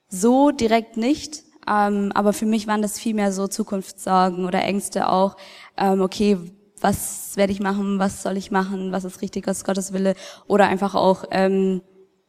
so 0.09 0.51
direkt 0.51 0.99
nicht, 0.99 1.45
ähm, 1.67 2.13
aber 2.15 2.35
für 2.35 2.45
mich 2.45 2.67
waren 2.67 2.83
das 2.83 2.99
viel 2.99 3.15
mehr 3.15 3.33
so 3.33 3.49
Zukunftssorgen 3.49 4.45
oder 4.45 4.63
Ängste 4.63 5.09
auch. 5.09 5.37
Ähm, 5.79 6.03
okay, 6.03 6.39
was 6.81 7.37
werde 7.37 7.53
ich 7.53 7.61
machen, 7.61 7.99
was 7.99 8.23
soll 8.23 8.37
ich 8.37 8.51
machen, 8.51 8.93
was 8.93 9.05
ist 9.05 9.23
richtig, 9.23 9.47
was 9.47 9.59
ist 9.59 9.65
Gottes 9.65 9.95
Wille 9.95 10.15
oder 10.47 10.69
einfach 10.69 10.95
auch 10.95 11.25
ähm, 11.31 11.81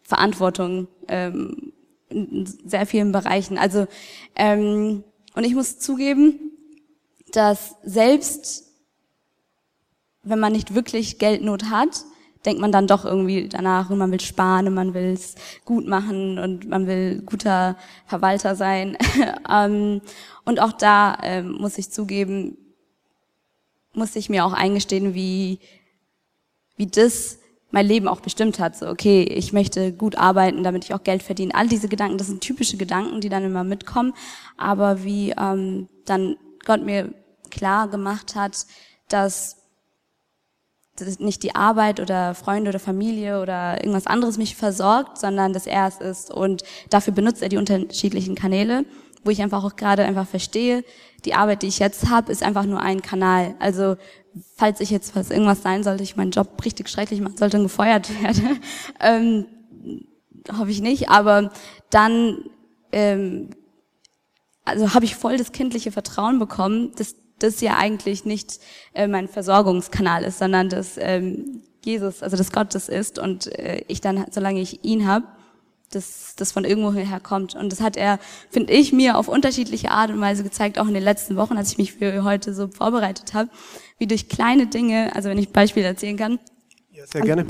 Verantwortung 0.02 0.88
ähm, 1.10 1.74
in 2.10 2.46
sehr 2.66 2.86
vielen 2.86 3.12
Bereichen. 3.12 3.58
Also 3.58 3.88
ähm, 4.38 5.04
und 5.36 5.44
ich 5.44 5.54
muss 5.54 5.80
zugeben, 5.80 6.52
dass 7.34 7.76
selbst 7.84 8.64
wenn 10.24 10.40
man 10.40 10.54
nicht 10.54 10.74
wirklich 10.74 11.20
Geldnot 11.20 11.66
hat, 11.66 12.06
denkt 12.48 12.62
man 12.62 12.72
dann 12.72 12.88
doch 12.88 13.06
irgendwie 13.06 13.48
danach 13.48 13.90
und 13.90 14.00
man 14.00 14.12
will 14.12 14.20
sparen 14.20 14.68
und 14.68 14.74
man 14.74 14.94
will 14.94 15.14
es 15.14 15.36
gut 15.66 15.88
machen 15.88 16.40
und 16.40 16.68
man 16.68 16.88
will 16.88 17.22
guter 17.26 17.76
Verwalter 18.08 18.56
sein. 18.56 18.98
ähm, 19.52 20.02
und 20.46 20.60
auch 20.60 20.72
da 20.72 21.18
ähm, 21.24 21.52
muss 21.60 21.78
ich 21.78 21.92
zugeben, 21.92 22.58
muss 23.94 24.16
ich 24.16 24.30
mir 24.30 24.46
auch 24.46 24.54
eingestehen, 24.54 25.14
wie, 25.14 25.60
wie 26.78 26.88
das 26.88 27.38
mein 27.70 27.86
Leben 27.86 28.08
auch 28.08 28.22
bestimmt 28.22 28.60
hat. 28.60 28.76
So, 28.78 28.88
okay, 28.88 29.24
ich 29.24 29.54
möchte 29.54 29.92
gut 29.92 30.18
arbeiten, 30.18 30.64
damit 30.64 30.86
ich 30.86 30.94
auch 30.94 31.04
Geld 31.04 31.22
verdiene. 31.22 31.54
All 31.54 31.68
diese 31.68 31.90
Gedanken, 31.90 32.18
das 32.18 32.28
sind 32.28 32.42
typische 32.42 32.78
Gedanken, 32.78 33.22
die 33.22 33.30
dann 33.30 33.44
immer 33.44 33.64
mitkommen. 33.64 34.14
Aber 34.56 35.04
wie 35.04 35.32
ähm, 35.32 35.90
dann 36.06 36.38
Gott 36.66 36.84
mir 36.84 37.14
klar 37.52 37.88
gemacht 37.90 38.36
hat, 38.36 38.66
dass 39.10 39.58
dass 39.58 39.58
nicht 41.20 41.44
die 41.44 41.56
Arbeit 41.56 42.00
oder 42.00 42.36
Freunde 42.36 42.70
oder 42.70 42.80
Familie 42.80 43.42
oder 43.42 43.78
irgendwas 43.78 44.08
anderes 44.08 44.38
mich 44.38 44.56
versorgt, 44.56 45.18
sondern 45.18 45.54
dass 45.54 45.68
er 45.68 45.88
es 45.88 45.98
ist. 45.98 46.32
Und 46.32 46.64
dafür 46.90 47.14
benutzt 47.14 47.42
er 47.42 47.50
die 47.50 47.58
unterschiedlichen 47.58 48.36
Kanäle, 48.36 48.86
wo 49.24 49.32
ich 49.32 49.42
einfach 49.42 49.64
auch 49.64 49.76
gerade 49.76 50.04
einfach 50.04 50.28
verstehe, 50.28 50.84
die 51.26 51.34
Arbeit, 51.34 51.64
die 51.64 51.68
ich 51.68 51.80
jetzt 51.80 52.10
habe, 52.10 52.32
ist 52.32 52.44
einfach 52.44 52.66
nur 52.66 52.82
ein 52.82 53.02
Kanal. 53.02 53.56
Also 53.60 53.98
falls 54.56 54.80
ich 54.80 54.90
jetzt 54.90 55.16
was 55.16 55.32
irgendwas 55.32 55.64
sein 55.64 55.84
sollte, 55.84 56.04
ich 56.04 56.16
meinen 56.16 56.32
Job 56.32 56.64
richtig 56.64 56.90
schrecklich 56.90 57.22
machen 57.22 57.38
sollte 57.38 57.58
und 57.58 57.64
gefeuert 57.64 58.10
werde, 58.22 58.42
ähm, 59.00 59.46
hoffe 60.58 60.72
ich 60.72 60.82
nicht, 60.82 61.10
aber 61.10 61.52
dann 61.90 62.38
ähm, 62.92 63.50
also 64.68 64.94
habe 64.94 65.06
ich 65.06 65.16
voll 65.16 65.38
das 65.38 65.52
kindliche 65.54 65.92
Vertrauen 65.92 66.40
bekommen, 66.40 66.92
dass 66.98 67.16
das 67.40 67.62
ja 67.62 67.78
eigentlich 67.78 68.26
nicht 68.26 68.60
äh, 68.94 69.08
mein 69.08 69.28
Versorgungskanal 69.28 70.24
ist, 70.24 70.40
sondern 70.40 70.70
dass 70.70 70.98
ähm, 70.98 71.62
Jesus, 71.84 72.22
also 72.24 72.36
das 72.36 72.90
ist 72.90 73.20
und 73.20 73.48
äh, 73.58 73.84
ich 73.88 74.02
dann, 74.02 74.26
solange 74.32 74.60
ich 74.60 74.84
ihn 74.84 75.08
habe, 75.08 75.26
dass 75.92 76.36
das 76.36 76.52
von 76.52 76.66
irgendwoher 76.66 77.20
kommt. 77.20 77.56
Und 77.56 77.72
das 77.72 77.80
hat 77.80 77.96
er, 77.96 78.20
finde 78.50 78.74
ich, 78.74 78.92
mir 78.92 79.18
auf 79.18 79.28
unterschiedliche 79.30 79.92
Art 79.92 80.12
und 80.12 80.20
Weise 80.20 80.44
gezeigt, 80.44 80.80
auch 80.80 80.88
in 80.88 80.94
den 80.94 81.04
letzten 81.04 81.38
Wochen, 81.38 81.58
als 81.58 81.72
ich 81.72 81.78
mich 81.78 81.94
für 81.94 82.24
heute 82.24 82.54
so 82.54 82.68
vorbereitet 82.68 83.34
habe, 83.34 83.50
wie 83.98 84.08
durch 84.08 84.28
kleine 84.28 84.68
Dinge, 84.68 85.16
also 85.16 85.30
wenn 85.30 85.38
ich 85.38 85.50
Beispiele 85.50 85.88
erzählen 85.88 86.18
kann, 86.18 86.40
sehr 87.06 87.22
gerne. 87.22 87.46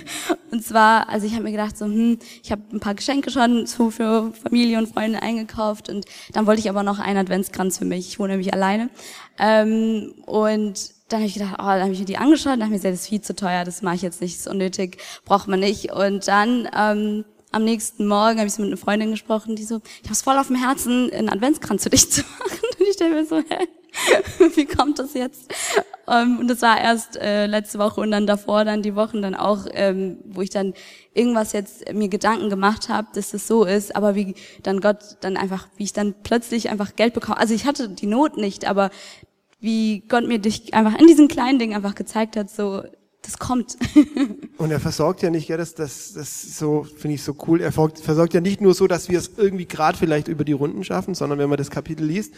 und 0.50 0.64
zwar, 0.64 1.08
also 1.08 1.26
ich 1.26 1.32
habe 1.32 1.44
mir 1.44 1.50
gedacht, 1.50 1.76
so, 1.76 1.86
hm, 1.86 2.18
ich 2.42 2.52
habe 2.52 2.62
ein 2.72 2.80
paar 2.80 2.94
Geschenke 2.94 3.30
schon 3.30 3.66
so 3.66 3.90
für 3.90 4.32
Familie 4.42 4.78
und 4.78 4.88
Freunde 4.88 5.22
eingekauft 5.22 5.88
und 5.88 6.06
dann 6.32 6.46
wollte 6.46 6.60
ich 6.60 6.70
aber 6.70 6.82
noch 6.82 6.98
einen 6.98 7.18
Adventskranz 7.18 7.78
für 7.78 7.84
mich. 7.84 8.08
Ich 8.08 8.18
wohne 8.18 8.34
nämlich 8.34 8.52
alleine. 8.52 8.90
Ähm, 9.38 10.14
und 10.26 10.90
dann 11.08 11.20
habe 11.20 11.28
ich 11.28 11.34
gedacht, 11.34 11.54
oh, 11.58 11.64
dann 11.64 11.82
habe 11.82 11.92
ich 11.92 11.98
mir 11.98 12.04
die 12.06 12.16
angeschaut 12.16 12.54
und 12.54 12.60
dachte 12.60 12.72
mir, 12.72 12.80
das 12.80 13.00
ist 13.00 13.08
viel 13.08 13.20
zu 13.20 13.34
teuer, 13.34 13.64
das 13.64 13.82
mache 13.82 13.96
ich 13.96 14.02
jetzt 14.02 14.20
nicht, 14.20 14.34
das 14.34 14.46
ist 14.46 14.52
unnötig, 14.52 14.98
braucht 15.24 15.48
man 15.48 15.60
nicht. 15.60 15.92
Und 15.92 16.26
dann 16.26 16.68
ähm, 16.76 17.24
am 17.52 17.64
nächsten 17.64 18.06
Morgen 18.06 18.38
habe 18.38 18.46
ich 18.46 18.54
so 18.54 18.62
mit 18.62 18.70
einer 18.70 18.78
Freundin 18.78 19.10
gesprochen, 19.10 19.56
die 19.56 19.64
so, 19.64 19.80
ich 20.00 20.04
habe 20.04 20.14
es 20.14 20.22
voll 20.22 20.38
auf 20.38 20.48
dem 20.48 20.56
Herzen, 20.56 21.12
einen 21.12 21.28
Adventskranz 21.28 21.84
für 21.84 21.90
dich 21.90 22.10
zu 22.10 22.22
machen. 22.22 22.58
Und 22.78 22.86
ich 22.88 22.94
stelle 22.94 23.14
mir 23.14 23.26
so, 23.26 23.36
hä? 23.36 23.68
wie 24.54 24.64
kommt 24.64 24.98
das 24.98 25.14
jetzt? 25.14 25.52
Ähm, 26.08 26.38
und 26.38 26.48
das 26.48 26.62
war 26.62 26.80
erst 26.80 27.16
äh, 27.16 27.46
letzte 27.46 27.78
Woche 27.78 28.00
und 28.00 28.10
dann 28.10 28.26
davor, 28.26 28.64
dann 28.64 28.82
die 28.82 28.96
Wochen 28.96 29.22
dann 29.22 29.34
auch, 29.34 29.66
ähm, 29.72 30.18
wo 30.24 30.40
ich 30.40 30.50
dann 30.50 30.74
irgendwas 31.14 31.52
jetzt 31.52 31.92
mir 31.92 32.08
Gedanken 32.08 32.48
gemacht 32.48 32.88
habe, 32.88 33.08
dass 33.14 33.34
es 33.34 33.46
so 33.46 33.64
ist, 33.64 33.94
aber 33.94 34.14
wie 34.14 34.34
dann 34.62 34.80
Gott 34.80 35.16
dann 35.20 35.36
einfach, 35.36 35.68
wie 35.76 35.84
ich 35.84 35.92
dann 35.92 36.14
plötzlich 36.22 36.70
einfach 36.70 36.96
Geld 36.96 37.14
bekomme. 37.14 37.38
Also 37.38 37.54
ich 37.54 37.66
hatte 37.66 37.88
die 37.88 38.06
Not 38.06 38.36
nicht, 38.36 38.66
aber 38.66 38.90
wie 39.60 40.00
Gott 40.08 40.26
mir 40.26 40.38
dich 40.38 40.74
einfach 40.74 40.98
in 40.98 41.06
diesen 41.06 41.28
kleinen 41.28 41.58
Dingen 41.58 41.76
einfach 41.76 41.94
gezeigt 41.94 42.36
hat, 42.36 42.50
so 42.50 42.82
das 43.22 43.38
kommt. 43.38 43.76
und 44.58 44.70
er 44.70 44.80
versorgt 44.80 45.22
ja 45.22 45.30
nicht, 45.30 45.48
ja, 45.48 45.56
das, 45.56 45.74
das, 45.74 46.12
das 46.12 46.58
so 46.58 46.82
finde 46.82 47.14
ich 47.14 47.22
so 47.22 47.36
cool. 47.46 47.60
Er 47.60 47.72
versorgt 47.72 48.34
ja 48.34 48.40
nicht 48.40 48.60
nur 48.60 48.74
so, 48.74 48.88
dass 48.88 49.08
wir 49.08 49.18
es 49.18 49.32
irgendwie 49.36 49.66
gerade 49.66 49.96
vielleicht 49.96 50.28
über 50.28 50.44
die 50.44 50.52
Runden 50.52 50.82
schaffen, 50.82 51.14
sondern 51.14 51.38
wenn 51.38 51.48
man 51.48 51.56
das 51.56 51.70
Kapitel 51.70 52.04
liest, 52.04 52.34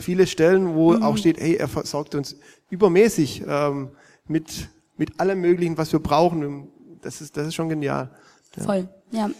viele 0.00 0.26
Stellen, 0.26 0.74
wo 0.74 0.92
mhm. 0.92 1.02
auch 1.02 1.16
steht, 1.16 1.40
hey, 1.40 1.56
er 1.56 1.68
versorgt 1.68 2.14
uns 2.14 2.36
übermäßig 2.68 3.44
ähm, 3.46 3.90
mit 4.28 4.68
mit 4.96 5.18
allem 5.18 5.40
Möglichen, 5.40 5.78
was 5.78 5.92
wir 5.92 6.00
brauchen. 6.00 6.68
Das 7.00 7.22
ist 7.22 7.36
das 7.36 7.46
ist 7.46 7.54
schon 7.54 7.70
genial. 7.70 8.10
Ja. 8.56 8.62
Voll, 8.62 8.88
ja. 9.12 9.30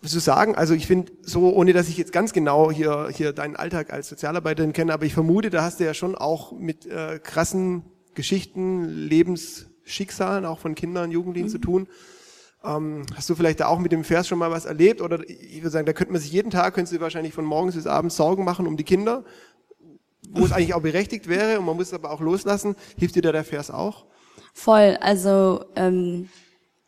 Was 0.00 0.12
du 0.12 0.20
sagen? 0.20 0.54
Also 0.54 0.74
ich 0.74 0.86
finde 0.86 1.10
so, 1.22 1.52
ohne 1.52 1.72
dass 1.72 1.88
ich 1.88 1.96
jetzt 1.96 2.12
ganz 2.12 2.32
genau 2.32 2.70
hier 2.70 3.08
hier 3.12 3.32
deinen 3.32 3.56
Alltag 3.56 3.92
als 3.92 4.08
Sozialarbeiterin 4.08 4.72
kenne, 4.72 4.94
aber 4.94 5.04
ich 5.04 5.14
vermute, 5.14 5.50
da 5.50 5.62
hast 5.62 5.80
du 5.80 5.84
ja 5.84 5.94
schon 5.94 6.14
auch 6.14 6.52
mit 6.52 6.86
äh, 6.86 7.18
krassen 7.18 7.82
Geschichten, 8.14 8.84
Lebens 8.84 9.66
Schicksalen 9.86 10.44
auch 10.44 10.58
von 10.58 10.74
Kindern, 10.74 11.10
Jugendlichen 11.10 11.48
mhm. 11.48 11.52
zu 11.52 11.58
tun. 11.58 11.88
Ähm, 12.64 13.06
hast 13.14 13.30
du 13.30 13.34
vielleicht 13.34 13.60
da 13.60 13.66
auch 13.66 13.78
mit 13.78 13.92
dem 13.92 14.04
Vers 14.04 14.28
schon 14.28 14.38
mal 14.38 14.50
was 14.50 14.64
erlebt? 14.64 15.00
Oder 15.00 15.20
ich 15.28 15.58
würde 15.58 15.70
sagen, 15.70 15.86
da 15.86 15.92
könnte 15.92 16.12
man 16.12 16.20
sich 16.20 16.32
jeden 16.32 16.50
Tag, 16.50 16.74
könntest 16.74 16.94
du 16.94 17.00
wahrscheinlich 17.00 17.32
von 17.32 17.44
morgens 17.44 17.76
bis 17.76 17.86
abends 17.86 18.16
Sorgen 18.16 18.44
machen 18.44 18.66
um 18.66 18.76
die 18.76 18.84
Kinder, 18.84 19.24
wo 20.30 20.44
es 20.44 20.52
eigentlich 20.52 20.74
auch 20.74 20.82
berechtigt 20.82 21.28
wäre 21.28 21.58
und 21.58 21.66
man 21.66 21.76
muss 21.76 21.88
es 21.88 21.94
aber 21.94 22.10
auch 22.10 22.20
loslassen. 22.20 22.74
Hilft 22.98 23.14
dir 23.14 23.22
da 23.22 23.32
der 23.32 23.44
Vers 23.44 23.70
auch? 23.70 24.06
Voll, 24.52 24.96
also 25.00 25.64
ähm, 25.76 26.28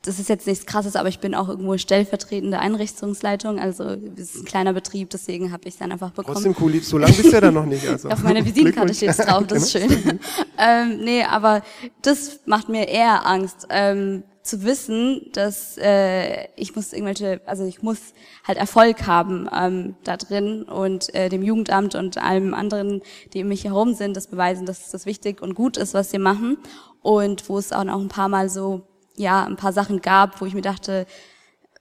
das 0.03 0.21
ist 0.21 0.29
jetzt 0.29 0.47
nichts 0.47 0.65
krasses, 0.65 0.95
aber 0.95 1.09
ich 1.09 1.19
bin 1.19 1.35
auch 1.35 1.49
irgendwo 1.49 1.77
stellvertretende 1.77 2.61
Einrichtungsleitung. 2.61 3.59
Also 3.59 3.85
es 4.17 4.35
ist 4.35 4.37
ein 4.37 4.45
kleiner 4.45 4.73
Betrieb, 4.73 5.11
deswegen 5.11 5.51
habe 5.51 5.67
ich 5.67 5.75
es 5.75 5.79
dann 5.81 5.91
einfach 5.91 6.11
bekommen. 6.11 6.35
Trotzdem 6.35 6.57
cool, 6.61 6.81
so 6.81 6.99
lange 6.99 7.13
bist 7.13 7.27
du 7.27 7.33
ja 7.33 7.41
dann 7.41 7.55
noch 7.55 7.67
nicht. 7.67 7.87
Also. 7.87 8.09
Auf 8.09 8.23
meiner 8.23 8.45
Visitenkarte 8.45 8.95
steht 8.95 9.11
es 9.11 9.17
drauf, 9.17 9.47
das 9.49 9.65
ist 9.65 9.73
schön. 9.73 10.21
ähm, 10.59 10.99
nee, 11.05 11.25
aber 11.25 11.63
das 12.03 12.41
macht 12.47 12.69
mir 12.69 12.89
eher 12.89 13.27
Angst. 13.27 13.67
Ähm, 13.71 14.23
zu 14.49 14.65
wissen, 14.65 15.29
dass 15.35 15.77
äh, 15.77 16.47
ich 16.57 16.75
muss 16.75 16.95
irgendwelche, 16.95 17.43
also 17.45 17.65
ich 17.65 17.83
muss 17.83 17.99
halt 18.47 18.57
Erfolg 18.57 19.07
haben 19.07 19.47
ähm, 19.55 19.97
da 20.05 20.17
drin 20.17 20.63
und 20.63 21.15
äh, 21.15 21.29
dem 21.29 21.43
Jugendamt 21.43 21.95
und 21.95 22.17
allem 22.17 22.55
anderen, 22.55 23.03
die 23.35 23.43
um 23.43 23.49
mich 23.49 23.65
herum 23.65 23.93
sind, 23.93 24.17
das 24.17 24.27
beweisen, 24.27 24.65
dass 24.65 24.91
das 24.91 25.05
wichtig 25.05 25.43
und 25.43 25.55
gut 25.55 25.77
ist, 25.77 25.93
was 25.93 26.11
sie 26.11 26.19
machen 26.19 26.57
und 27.03 27.47
wo 27.51 27.59
es 27.59 27.73
auch 27.73 27.85
noch 27.85 28.01
ein 28.01 28.09
paar 28.09 28.29
Mal 28.29 28.49
so 28.49 28.88
ja 29.19 29.45
ein 29.45 29.57
paar 29.57 29.73
Sachen 29.73 30.01
gab, 30.01 30.41
wo 30.41 30.47
ich 30.47 30.55
mir 30.55 30.63
dachte, 30.63 31.07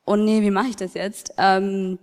oh 0.05 0.15
nee, 0.15 0.41
wie 0.41 0.51
mache 0.51 0.67
ich 0.67 0.75
das 0.75 0.93
jetzt? 0.93 1.33
Ähm, 1.37 1.99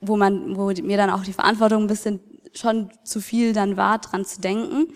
wo 0.00 0.16
man, 0.16 0.56
wo 0.56 0.66
mir 0.66 0.96
dann 0.96 1.10
auch 1.10 1.24
die 1.24 1.32
Verantwortung 1.32 1.84
ein 1.84 1.88
bisschen 1.88 2.20
schon 2.52 2.90
zu 3.04 3.20
viel 3.20 3.52
dann 3.52 3.76
war, 3.76 3.98
dran 3.98 4.24
zu 4.24 4.40
denken. 4.40 4.92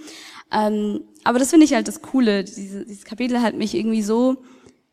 Ähm, 0.52 1.02
aber 1.24 1.38
das 1.38 1.50
finde 1.50 1.64
ich 1.64 1.74
halt 1.74 1.88
das 1.88 2.02
Coole. 2.02 2.44
Diese, 2.44 2.84
dieses 2.84 3.04
Kapitel 3.04 3.42
hat 3.42 3.54
mich 3.54 3.74
irgendwie 3.74 4.02
so 4.02 4.36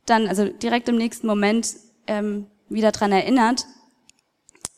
dann, 0.06 0.28
also 0.28 0.48
direkt 0.48 0.90
im 0.90 0.98
nächsten 0.98 1.28
Moment 1.28 1.76
ähm, 2.08 2.48
wieder 2.70 2.92
dran 2.92 3.12
erinnert. 3.12 3.66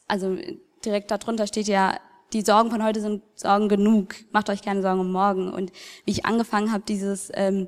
Also 0.07 0.37
direkt 0.85 1.11
darunter 1.11 1.47
steht 1.47 1.67
ja, 1.67 1.99
die 2.33 2.41
Sorgen 2.41 2.69
von 2.69 2.83
heute 2.83 3.01
sind 3.01 3.23
Sorgen 3.35 3.69
genug. 3.69 4.15
Macht 4.31 4.49
euch 4.49 4.61
keine 4.61 4.81
Sorgen 4.81 4.99
um 4.99 5.11
morgen. 5.11 5.51
Und 5.51 5.71
wie 6.05 6.11
ich 6.11 6.25
angefangen 6.25 6.71
habe, 6.71 6.83
dieses 6.87 7.31
ähm, 7.33 7.67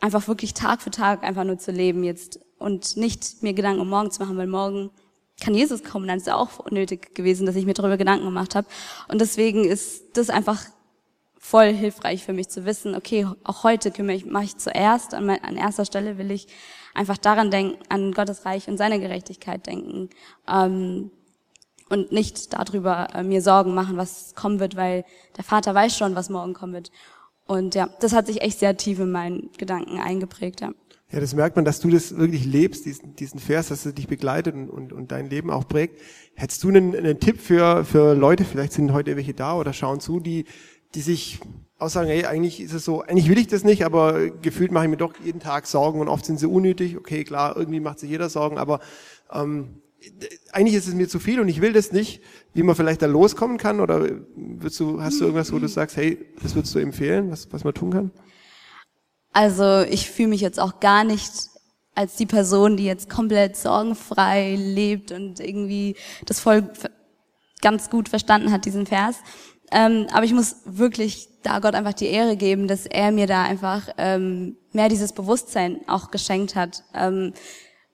einfach 0.00 0.28
wirklich 0.28 0.54
Tag 0.54 0.82
für 0.82 0.90
Tag 0.90 1.22
einfach 1.22 1.44
nur 1.44 1.58
zu 1.58 1.72
leben 1.72 2.04
jetzt 2.04 2.40
und 2.58 2.96
nicht 2.96 3.42
mir 3.42 3.54
Gedanken 3.54 3.80
um 3.80 3.88
morgen 3.88 4.10
zu 4.10 4.22
machen, 4.22 4.36
weil 4.36 4.46
morgen 4.46 4.90
kann 5.40 5.54
Jesus 5.54 5.84
kommen, 5.84 6.08
dann 6.08 6.18
ist 6.18 6.26
es 6.26 6.32
auch 6.32 6.58
unnötig 6.58 7.14
gewesen, 7.14 7.46
dass 7.46 7.56
ich 7.56 7.64
mir 7.64 7.74
darüber 7.74 7.96
Gedanken 7.96 8.24
gemacht 8.24 8.54
habe. 8.54 8.66
Und 9.08 9.20
deswegen 9.20 9.64
ist 9.64 10.16
das 10.16 10.30
einfach 10.30 10.60
voll 11.38 11.72
hilfreich 11.72 12.24
für 12.24 12.32
mich 12.32 12.48
zu 12.48 12.64
wissen, 12.64 12.94
okay, 12.94 13.26
auch 13.44 13.62
heute 13.62 13.90
kümmere 13.90 14.16
ich, 14.16 14.26
mache 14.26 14.44
ich 14.44 14.56
zuerst, 14.58 15.14
an, 15.14 15.26
mein, 15.26 15.42
an 15.44 15.56
erster 15.56 15.84
Stelle 15.84 16.18
will 16.18 16.30
ich 16.30 16.48
einfach 16.94 17.16
daran 17.16 17.50
denken, 17.50 17.78
an 17.88 18.12
Gottes 18.12 18.44
Reich 18.44 18.68
und 18.68 18.76
seine 18.76 18.98
Gerechtigkeit 18.98 19.66
denken. 19.66 20.10
Ähm, 20.48 21.10
und 21.88 22.12
nicht 22.12 22.52
darüber 22.52 23.08
äh, 23.14 23.22
mir 23.22 23.40
Sorgen 23.40 23.74
machen, 23.74 23.96
was 23.96 24.34
kommen 24.34 24.60
wird, 24.60 24.76
weil 24.76 25.04
der 25.36 25.44
Vater 25.44 25.74
weiß 25.74 25.96
schon, 25.96 26.14
was 26.14 26.28
morgen 26.28 26.52
kommen 26.52 26.74
wird. 26.74 26.90
Und 27.48 27.74
ja, 27.74 27.88
das 28.00 28.12
hat 28.12 28.26
sich 28.26 28.42
echt 28.42 28.58
sehr 28.58 28.76
tief 28.76 29.00
in 29.00 29.10
meinen 29.10 29.50
Gedanken 29.56 29.98
eingeprägt, 29.98 30.60
ja. 30.60 30.72
Ja, 31.10 31.20
das 31.20 31.34
merkt 31.34 31.56
man, 31.56 31.64
dass 31.64 31.80
du 31.80 31.88
das 31.88 32.18
wirklich 32.18 32.44
lebst, 32.44 32.84
diesen, 32.84 33.16
diesen 33.16 33.40
Vers, 33.40 33.68
dass 33.68 33.86
er 33.86 33.92
dich 33.92 34.06
begleitet 34.06 34.54
und, 34.54 34.68
und, 34.68 34.92
und 34.92 35.10
dein 35.10 35.30
Leben 35.30 35.50
auch 35.50 35.66
prägt. 35.66 35.98
Hättest 36.34 36.62
du 36.62 36.68
einen, 36.68 36.94
einen 36.94 37.18
Tipp 37.18 37.40
für, 37.40 37.86
für 37.86 38.12
Leute, 38.12 38.44
vielleicht 38.44 38.74
sind 38.74 38.92
heute 38.92 39.16
welche 39.16 39.32
da 39.32 39.56
oder 39.56 39.72
schauen 39.72 40.00
zu, 40.00 40.20
die, 40.20 40.44
die 40.94 41.00
sich 41.00 41.40
auch 41.78 41.88
sagen, 41.88 42.08
hey, 42.08 42.26
eigentlich 42.26 42.60
ist 42.60 42.74
es 42.74 42.84
so, 42.84 43.00
eigentlich 43.00 43.30
will 43.30 43.38
ich 43.38 43.46
das 43.46 43.64
nicht, 43.64 43.86
aber 43.86 44.28
gefühlt 44.28 44.70
mache 44.70 44.84
ich 44.84 44.90
mir 44.90 44.98
doch 44.98 45.14
jeden 45.24 45.40
Tag 45.40 45.66
Sorgen 45.66 46.00
und 46.00 46.08
oft 46.08 46.26
sind 46.26 46.38
sie 46.38 46.46
unnötig. 46.46 46.98
Okay, 46.98 47.24
klar, 47.24 47.56
irgendwie 47.56 47.80
macht 47.80 48.00
sich 48.00 48.10
jeder 48.10 48.28
Sorgen, 48.28 48.58
aber 48.58 48.80
ähm, 49.32 49.80
eigentlich 50.52 50.74
ist 50.74 50.88
es 50.88 50.94
mir 50.94 51.08
zu 51.08 51.18
viel 51.18 51.40
und 51.40 51.48
ich 51.48 51.60
will 51.60 51.72
das 51.72 51.92
nicht, 51.92 52.20
wie 52.54 52.62
man 52.62 52.76
vielleicht 52.76 53.02
da 53.02 53.06
loskommen 53.06 53.58
kann? 53.58 53.80
Oder 53.80 54.06
du, 54.06 55.02
hast 55.02 55.20
du 55.20 55.24
irgendwas, 55.24 55.52
wo 55.52 55.58
du 55.58 55.68
sagst, 55.68 55.96
hey, 55.96 56.18
das 56.42 56.54
würdest 56.54 56.74
du 56.74 56.78
empfehlen, 56.78 57.30
was, 57.30 57.52
was 57.52 57.64
man 57.64 57.74
tun 57.74 57.92
kann? 57.92 58.10
Also 59.32 59.82
ich 59.82 60.10
fühle 60.10 60.28
mich 60.28 60.40
jetzt 60.40 60.60
auch 60.60 60.80
gar 60.80 61.04
nicht 61.04 61.32
als 61.94 62.16
die 62.16 62.26
Person, 62.26 62.76
die 62.76 62.84
jetzt 62.84 63.10
komplett 63.10 63.56
sorgenfrei 63.56 64.54
lebt 64.56 65.10
und 65.12 65.40
irgendwie 65.40 65.96
das 66.26 66.40
voll 66.40 66.70
ganz 67.60 67.90
gut 67.90 68.08
verstanden 68.08 68.52
hat, 68.52 68.64
diesen 68.64 68.86
Vers. 68.86 69.16
Ähm, 69.70 70.06
aber 70.12 70.24
ich 70.24 70.32
muss 70.32 70.56
wirklich 70.64 71.28
da 71.42 71.58
Gott 71.58 71.74
einfach 71.74 71.92
die 71.92 72.06
Ehre 72.06 72.36
geben, 72.36 72.68
dass 72.68 72.86
er 72.86 73.10
mir 73.10 73.26
da 73.26 73.42
einfach 73.44 73.88
ähm, 73.98 74.56
mehr 74.72 74.88
dieses 74.88 75.12
Bewusstsein 75.12 75.80
auch 75.88 76.10
geschenkt 76.10 76.54
hat. 76.54 76.84
Ähm, 76.94 77.34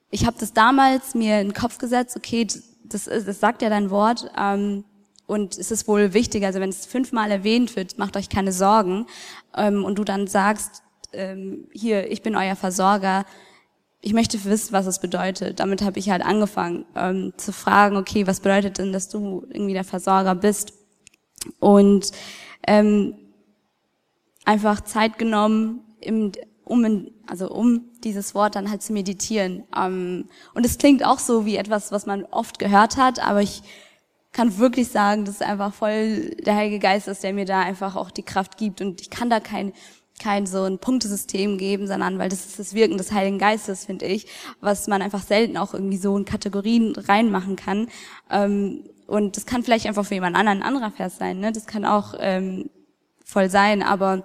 ich 0.09 0.25
habe 0.25 0.37
das 0.39 0.53
damals 0.53 1.15
mir 1.15 1.41
in 1.41 1.49
den 1.49 1.53
Kopf 1.53 1.77
gesetzt, 1.77 2.15
okay, 2.15 2.47
das, 2.83 3.05
das 3.05 3.39
sagt 3.39 3.61
ja 3.61 3.69
dein 3.69 3.89
Wort 3.89 4.31
ähm, 4.37 4.83
und 5.27 5.57
es 5.57 5.71
ist 5.71 5.87
wohl 5.87 6.13
wichtig, 6.13 6.45
also 6.45 6.59
wenn 6.59 6.69
es 6.69 6.85
fünfmal 6.85 7.31
erwähnt 7.31 7.75
wird, 7.75 7.97
macht 7.97 8.15
euch 8.15 8.29
keine 8.29 8.51
Sorgen 8.51 9.07
ähm, 9.55 9.83
und 9.83 9.97
du 9.97 10.03
dann 10.03 10.27
sagst, 10.27 10.83
ähm, 11.13 11.67
hier, 11.73 12.11
ich 12.11 12.21
bin 12.21 12.35
euer 12.35 12.55
Versorger, 12.55 13.25
ich 14.01 14.13
möchte 14.13 14.43
wissen, 14.45 14.71
was 14.71 14.85
es 14.85 14.99
bedeutet. 14.99 15.59
Damit 15.59 15.81
habe 15.81 15.97
ich 15.97 16.11
halt 16.11 16.23
angefangen 16.23 16.85
ähm, 16.95 17.33
zu 17.37 17.51
fragen, 17.51 17.97
okay, 17.97 18.27
was 18.27 18.39
bedeutet 18.39 18.77
denn, 18.77 18.93
dass 18.93 19.09
du 19.09 19.47
irgendwie 19.49 19.73
der 19.73 19.83
Versorger 19.83 20.35
bist? 20.35 20.73
Und 21.59 22.11
ähm, 22.67 23.15
einfach 24.45 24.81
Zeit 24.81 25.17
genommen, 25.17 25.81
im, 26.01 26.31
um 26.65 27.07
also 27.27 27.49
um 27.49 27.85
dieses 28.03 28.35
Wort 28.35 28.55
dann 28.55 28.69
halt 28.69 28.81
zu 28.81 28.91
meditieren. 28.91 29.63
Ähm, 29.75 30.27
und 30.53 30.65
es 30.65 30.77
klingt 30.77 31.05
auch 31.05 31.19
so 31.19 31.45
wie 31.45 31.55
etwas, 31.55 31.91
was 31.91 32.05
man 32.05 32.25
oft 32.25 32.59
gehört 32.59 32.97
hat, 32.97 33.25
aber 33.25 33.41
ich 33.41 33.63
kann 34.31 34.57
wirklich 34.57 34.89
sagen, 34.89 35.23
dass 35.23 35.35
es 35.35 35.41
einfach 35.41 35.73
voll 35.73 36.31
der 36.45 36.55
Heilige 36.55 36.79
Geist 36.79 37.07
ist, 37.07 37.23
der 37.23 37.33
mir 37.33 37.45
da 37.45 37.61
einfach 37.61 37.95
auch 37.95 38.11
die 38.11 38.23
Kraft 38.23 38.57
gibt 38.57 38.81
und 38.81 38.99
ich 38.99 39.09
kann 39.09 39.29
da 39.29 39.39
kein 39.39 39.71
kein 40.21 40.45
so 40.45 40.63
ein 40.63 40.79
Punktesystem 40.79 41.57
geben, 41.57 41.87
sondern 41.87 42.19
weil 42.19 42.29
das 42.29 42.45
ist 42.45 42.59
das 42.59 42.73
Wirken 42.73 42.97
des 42.97 43.11
Heiligen 43.11 43.37
Geistes, 43.37 43.85
finde 43.85 44.05
ich, 44.05 44.27
was 44.61 44.87
man 44.87 45.01
einfach 45.01 45.21
selten 45.21 45.57
auch 45.57 45.73
irgendwie 45.73 45.97
so 45.97 46.15
in 46.17 46.25
Kategorien 46.25 46.95
reinmachen 46.95 47.55
kann. 47.55 47.87
Ähm, 48.29 48.85
und 49.07 49.37
das 49.37 49.45
kann 49.45 49.63
vielleicht 49.63 49.85
einfach 49.85 50.05
für 50.05 50.13
jemand 50.13 50.35
anderen 50.35 50.61
ein 50.61 50.67
anderer 50.67 50.91
Vers 50.91 51.17
sein, 51.17 51.39
ne? 51.39 51.51
Das 51.51 51.67
kann 51.67 51.85
auch 51.85 52.15
ähm, 52.17 52.69
voll 53.23 53.49
sein, 53.49 53.83
aber 53.83 54.23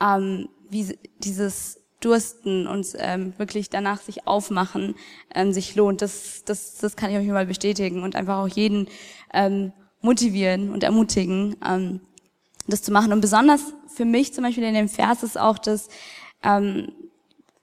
ähm, 0.00 0.48
wie 0.68 0.98
dieses 1.18 1.77
Dursten 2.00 2.66
und 2.66 2.86
ähm, 2.98 3.32
wirklich 3.38 3.70
danach 3.70 4.00
sich 4.00 4.26
aufmachen 4.26 4.94
ähm, 5.34 5.52
sich 5.52 5.74
lohnt, 5.74 6.00
das, 6.02 6.44
das, 6.44 6.76
das 6.76 6.96
kann 6.96 7.10
ich 7.10 7.16
euch 7.16 7.26
mal 7.26 7.46
bestätigen 7.46 8.02
und 8.02 8.14
einfach 8.14 8.38
auch 8.38 8.48
jeden 8.48 8.88
ähm, 9.32 9.72
motivieren 10.00 10.70
und 10.70 10.84
ermutigen, 10.84 11.56
ähm, 11.66 12.00
das 12.66 12.82
zu 12.82 12.92
machen. 12.92 13.12
Und 13.12 13.20
besonders 13.20 13.60
für 13.88 14.04
mich 14.04 14.32
zum 14.32 14.44
Beispiel 14.44 14.64
in 14.64 14.74
dem 14.74 14.88
Vers 14.88 15.22
ist 15.22 15.38
auch 15.38 15.58
das, 15.58 15.88
ähm, 16.44 16.92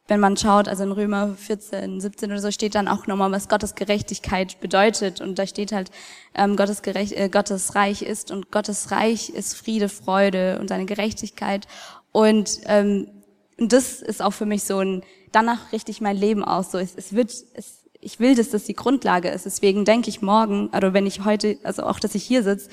wenn 0.08 0.20
man 0.20 0.38
schaut, 0.38 0.68
also 0.68 0.84
in 0.84 0.92
Römer 0.92 1.34
14, 1.36 2.00
17 2.00 2.32
oder 2.32 2.42
so 2.42 2.52
steht 2.52 2.76
dann 2.76 2.88
auch 2.88 3.08
nochmal, 3.08 3.32
was 3.32 3.50
Gottes 3.50 3.74
Gerechtigkeit 3.74 4.60
bedeutet. 4.60 5.20
Und 5.22 5.40
da 5.40 5.48
steht 5.48 5.72
halt, 5.72 5.90
ähm, 6.36 6.56
Gottes, 6.56 6.82
Gerecht, 6.82 7.14
äh, 7.14 7.30
Gottes 7.30 7.74
Reich 7.74 8.04
ist 8.04 8.32
und 8.32 8.52
Gottes 8.52 8.92
Reich 8.92 9.30
ist 9.30 9.56
Friede, 9.56 9.90
Freude 9.90 10.60
und 10.60 10.68
seine 10.68 10.86
Gerechtigkeit. 10.86 11.68
Und, 12.12 12.62
ähm, 12.66 13.08
und 13.58 13.72
das 13.72 14.02
ist 14.02 14.22
auch 14.22 14.34
für 14.34 14.46
mich 14.46 14.64
so 14.64 14.80
ein, 14.80 15.04
danach 15.32 15.72
richte 15.72 15.92
ich 15.92 16.02
mein 16.02 16.18
Leben 16.18 16.44
aus. 16.44 16.72
So, 16.72 16.78
es, 16.78 16.94
es 16.96 17.14
wird, 17.14 17.34
es, 17.54 17.86
ich 18.02 18.20
will, 18.20 18.36
dass 18.36 18.50
das 18.50 18.66
die 18.66 18.74
Grundlage 18.74 19.30
ist. 19.30 19.46
Deswegen 19.46 19.86
denke 19.86 20.10
ich 20.10 20.22
morgen, 20.22 20.70
oder 20.70 20.94
wenn 20.94 21.08
ich 21.08 21.24
heute, 21.24 21.58
also 21.64 21.84
auch, 21.84 22.00
dass 22.00 22.16
ich 22.16 22.24
hier 22.24 22.44
sitze, 22.44 22.70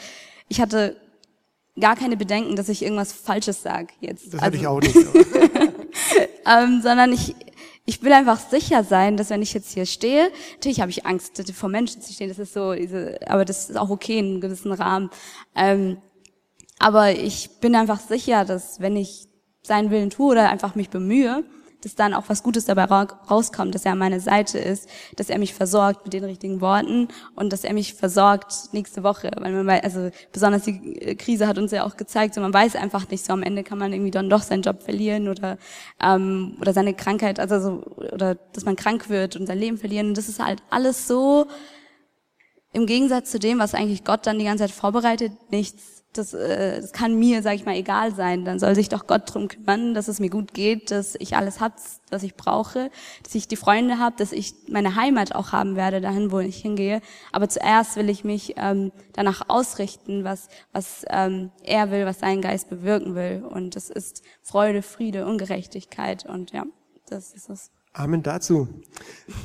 ich 0.49 0.61
hatte 0.61 0.97
gar 1.79 1.97
keine 1.97 2.17
Bedenken, 2.17 2.57
dass 2.57 2.69
ich 2.69 2.83
irgendwas 2.83 3.13
Falsches 3.13 3.63
sage 3.63 3.89
jetzt. 4.01 4.27
Das 4.27 4.43
also, 4.43 4.45
hatte 4.45 4.57
ich 4.57 4.67
auch 4.67 4.81
nicht. 4.81 4.97
ähm, 6.47 6.81
sondern 6.83 7.13
ich, 7.13 7.35
ich 7.87 8.03
will 8.03 8.13
einfach 8.13 8.39
sicher 8.39 8.85
sein, 8.85 9.17
dass 9.17 9.31
wenn 9.31 9.41
ich 9.41 9.55
jetzt 9.55 9.73
hier 9.73 9.87
stehe, 9.87 10.31
natürlich 10.55 10.81
habe 10.81 10.91
ich 10.91 11.07
Angst, 11.07 11.43
vor 11.55 11.69
Menschen 11.69 12.03
zu 12.03 12.13
stehen, 12.13 12.29
das 12.29 12.39
ist 12.39 12.53
so, 12.53 12.75
diese, 12.75 13.19
aber 13.27 13.45
das 13.45 13.71
ist 13.71 13.77
auch 13.77 13.91
okay 13.91 14.19
in 14.19 14.27
einem 14.27 14.41
gewissen 14.41 14.73
Rahmen. 14.73 15.11
Ähm, 15.55 15.99
aber 16.79 17.13
ich 17.13 17.61
bin 17.61 17.77
einfach 17.77 18.01
sicher, 18.01 18.45
dass 18.45 18.81
wenn 18.81 18.97
ich 18.97 19.29
seinen 19.63 19.91
Willen 19.91 20.11
tue 20.11 20.33
oder 20.33 20.51
einfach 20.51 20.75
mich 20.75 20.91
bemühe, 20.91 21.45
dass 21.83 21.95
dann 21.95 22.15
auch 22.15 22.25
was 22.29 22.43
Gutes 22.43 22.65
dabei 22.65 22.85
rauskommt, 22.85 23.75
dass 23.75 23.85
er 23.85 23.93
an 23.93 23.99
meiner 23.99 24.21
Seite 24.21 24.59
ist, 24.59 24.89
dass 25.17 25.31
er 25.31 25.39
mich 25.39 25.53
versorgt 25.53 26.05
mit 26.05 26.13
den 26.13 26.25
richtigen 26.25 26.61
Worten 26.61 27.09
und 27.35 27.53
dass 27.53 27.65
er 27.65 27.75
mich 27.75 27.95
versorgt 27.95 28.73
nächste 28.73 29.03
Woche. 29.03 29.31
Weil 29.37 29.53
man 29.53 29.67
weiß, 29.67 29.83
also 29.83 30.11
besonders 30.33 30.63
die 30.63 31.17
Krise 31.17 31.47
hat 31.47 31.59
uns 31.59 31.73
ja 31.73 31.85
auch 31.85 31.97
gezeigt, 31.97 32.35
so 32.35 32.41
man 32.41 32.55
weiß 32.55 32.77
einfach 32.77 33.09
nicht, 33.09 33.25
so 33.25 33.33
am 33.33 33.43
Ende 33.43 33.65
kann 33.65 33.79
man 33.79 33.93
irgendwie 33.93 34.11
dann 34.11 34.31
doch 34.31 34.43
seinen 34.43 34.63
Job 34.63 34.83
verlieren 34.83 35.29
oder 35.29 35.59
ähm, 36.01 36.57
oder 36.61 36.73
seine 36.73 36.95
Krankheit, 36.95 37.41
also 37.41 37.61
so, 37.61 37.83
oder 38.13 38.37
dass 38.53 38.65
man 38.65 38.77
krank 38.77 39.09
wird 39.09 39.37
und 39.37 39.47
sein 39.47 39.59
Leben 39.59 39.79
verlieren. 39.79 40.09
Und 40.09 40.19
das 40.19 40.29
ist 40.29 40.43
halt 40.43 40.63
alles 40.71 41.09
so 41.09 41.47
im 42.73 42.87
Gegensatz 42.87 43.31
zu 43.31 43.39
dem, 43.39 43.59
was 43.59 43.75
eigentlich 43.75 44.05
Gott 44.05 44.27
dann 44.27 44.39
die 44.39 44.45
ganze 44.45 44.65
Zeit 44.65 44.71
vorbereitet, 44.71 45.33
nichts 45.51 46.02
das, 46.13 46.35
äh, 46.35 46.81
das 46.81 46.93
kann 46.93 47.19
mir, 47.19 47.43
sage 47.43 47.57
ich 47.57 47.65
mal, 47.65 47.75
egal 47.75 48.15
sein. 48.15 48.45
Dann 48.45 48.59
soll 48.59 48.75
sich 48.75 48.89
doch 48.89 49.07
Gott 49.07 49.23
drum 49.33 49.49
kümmern, 49.49 49.95
dass 49.95 50.09
es 50.09 50.21
mir 50.21 50.31
gut 50.31 50.53
geht, 50.55 50.91
dass 50.91 51.15
ich 51.19 51.37
alles 51.37 51.61
hab, 51.61 51.75
was 52.11 52.23
ich 52.23 52.35
brauche, 52.35 52.91
dass 53.23 53.35
ich 53.35 53.49
die 53.49 53.57
Freunde 53.57 53.99
habe, 53.99 54.17
dass 54.19 54.33
ich 54.33 54.55
meine 54.69 54.95
Heimat 54.97 55.35
auch 55.35 55.53
haben 55.53 55.77
werde, 55.77 56.01
dahin, 56.01 56.31
wo 56.31 56.41
ich 56.41 56.57
hingehe. 56.57 57.01
Aber 57.33 57.49
zuerst 57.49 57.97
will 57.97 58.11
ich 58.11 58.25
mich 58.25 58.55
ähm, 58.57 58.93
danach 59.15 59.49
ausrichten, 59.49 60.25
was, 60.25 60.49
was 60.73 61.05
ähm, 61.09 61.51
er 61.63 61.91
will, 61.91 62.05
was 62.05 62.21
sein 62.21 62.43
Geist 62.43 62.69
bewirken 62.69 63.15
will. 63.15 63.45
Und 63.49 63.77
das 63.77 63.89
ist 63.89 64.23
Freude, 64.43 64.83
Friede, 64.83 65.27
Ungerechtigkeit. 65.27 66.27
Und 66.27 66.53
ja, 66.53 66.65
das 67.09 67.33
ist 67.33 67.49
es. 67.49 67.71
Amen 67.95 68.23
dazu. 68.23 68.69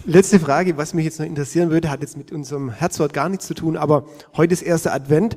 Letzte 0.06 0.40
Frage, 0.40 0.78
was 0.78 0.94
mich 0.94 1.04
jetzt 1.04 1.20
noch 1.20 1.26
interessieren 1.26 1.70
würde, 1.70 1.90
hat 1.90 2.00
jetzt 2.00 2.16
mit 2.16 2.32
unserem 2.32 2.70
Herzwort 2.70 3.14
gar 3.14 3.28
nichts 3.28 3.46
zu 3.46 3.54
tun, 3.54 3.76
aber 3.76 4.06
heute 4.38 4.54
ist 4.54 4.62
erster 4.62 4.94
Advent 4.94 5.36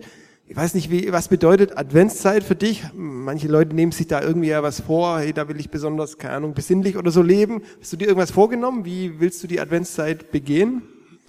ich 0.50 0.56
weiß 0.56 0.74
nicht, 0.74 0.90
wie, 0.90 1.12
was 1.12 1.28
bedeutet 1.28 1.78
Adventszeit 1.78 2.42
für 2.42 2.56
dich? 2.56 2.82
Manche 2.92 3.46
Leute 3.46 3.72
nehmen 3.72 3.92
sich 3.92 4.08
da 4.08 4.20
irgendwie 4.20 4.48
ja 4.48 4.64
was 4.64 4.80
vor, 4.80 5.20
hey, 5.20 5.32
da 5.32 5.46
will 5.46 5.60
ich 5.60 5.70
besonders, 5.70 6.18
keine 6.18 6.34
Ahnung, 6.34 6.54
besinnlich 6.54 6.96
oder 6.96 7.12
so 7.12 7.22
leben. 7.22 7.62
Hast 7.80 7.92
du 7.92 7.96
dir 7.96 8.08
irgendwas 8.08 8.32
vorgenommen? 8.32 8.84
Wie 8.84 9.20
willst 9.20 9.40
du 9.44 9.46
die 9.46 9.60
Adventszeit 9.60 10.32
begehen? 10.32 10.82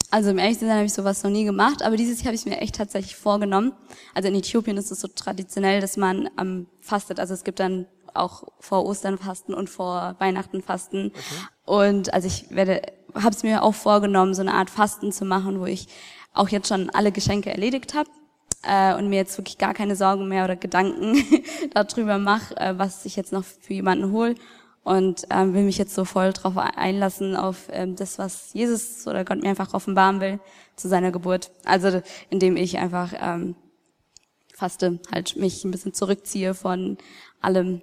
Also 0.09 0.31
im 0.31 0.39
ehrlichen 0.39 0.61
Sinne 0.61 0.73
habe 0.73 0.85
ich 0.85 0.93
sowas 0.93 1.21
noch 1.21 1.29
nie 1.29 1.43
gemacht, 1.43 1.83
aber 1.83 1.97
dieses 1.97 2.17
Jahr 2.21 2.29
habe 2.29 2.35
ich 2.35 2.47
mir 2.47 2.57
echt 2.61 2.73
tatsächlich 2.73 3.15
vorgenommen. 3.15 3.73
Also 4.15 4.27
in 4.27 4.33
Äthiopien 4.33 4.75
ist 4.75 4.89
es 4.89 5.01
so 5.01 5.07
traditionell, 5.07 5.81
dass 5.81 5.97
man 5.97 6.27
ähm, 6.39 6.65
fastet. 6.79 7.19
Also 7.19 7.35
es 7.35 7.43
gibt 7.43 7.59
dann 7.59 7.85
auch 8.15 8.45
vor 8.59 8.83
Ostern 8.87 9.19
Fasten 9.19 9.53
und 9.53 9.69
vor 9.69 10.15
Weihnachten 10.17 10.63
Fasten. 10.63 11.11
Okay. 11.13 11.21
Und 11.65 12.11
also 12.11 12.25
ich 12.25 12.49
werde, 12.49 12.81
habe 13.13 13.35
es 13.35 13.43
mir 13.43 13.61
auch 13.61 13.75
vorgenommen, 13.75 14.33
so 14.33 14.41
eine 14.41 14.55
Art 14.55 14.71
Fasten 14.71 15.11
zu 15.11 15.25
machen, 15.25 15.59
wo 15.59 15.67
ich 15.67 15.87
auch 16.33 16.49
jetzt 16.49 16.69
schon 16.69 16.89
alle 16.89 17.11
Geschenke 17.11 17.51
erledigt 17.51 17.93
habe 17.93 18.09
äh, 18.63 18.95
und 18.95 19.09
mir 19.09 19.17
jetzt 19.17 19.37
wirklich 19.37 19.57
gar 19.57 19.73
keine 19.73 19.95
Sorgen 19.95 20.27
mehr 20.27 20.45
oder 20.45 20.55
Gedanken 20.55 21.17
darüber 21.73 22.17
mache, 22.17 22.55
äh, 22.57 22.77
was 22.77 23.05
ich 23.05 23.15
jetzt 23.15 23.31
noch 23.31 23.43
für 23.43 23.73
jemanden 23.73 24.11
hole 24.11 24.35
und 24.83 25.25
ähm, 25.29 25.53
will 25.53 25.63
mich 25.63 25.77
jetzt 25.77 25.93
so 25.93 26.05
voll 26.05 26.33
drauf 26.33 26.57
einlassen 26.57 27.35
auf 27.35 27.67
ähm, 27.71 27.95
das, 27.95 28.17
was 28.17 28.53
Jesus 28.53 29.07
oder 29.07 29.23
Gott 29.23 29.41
mir 29.41 29.49
einfach 29.49 29.73
offenbaren 29.73 30.19
will 30.19 30.39
zu 30.75 30.87
seiner 30.87 31.11
Geburt. 31.11 31.51
Also 31.65 32.01
indem 32.29 32.57
ich 32.57 32.77
einfach 32.77 33.13
ähm, 33.19 33.55
faste, 34.55 34.99
halt 35.11 35.35
mich 35.37 35.63
ein 35.63 35.71
bisschen 35.71 35.93
zurückziehe 35.93 36.53
von 36.53 36.97
allem, 37.41 37.81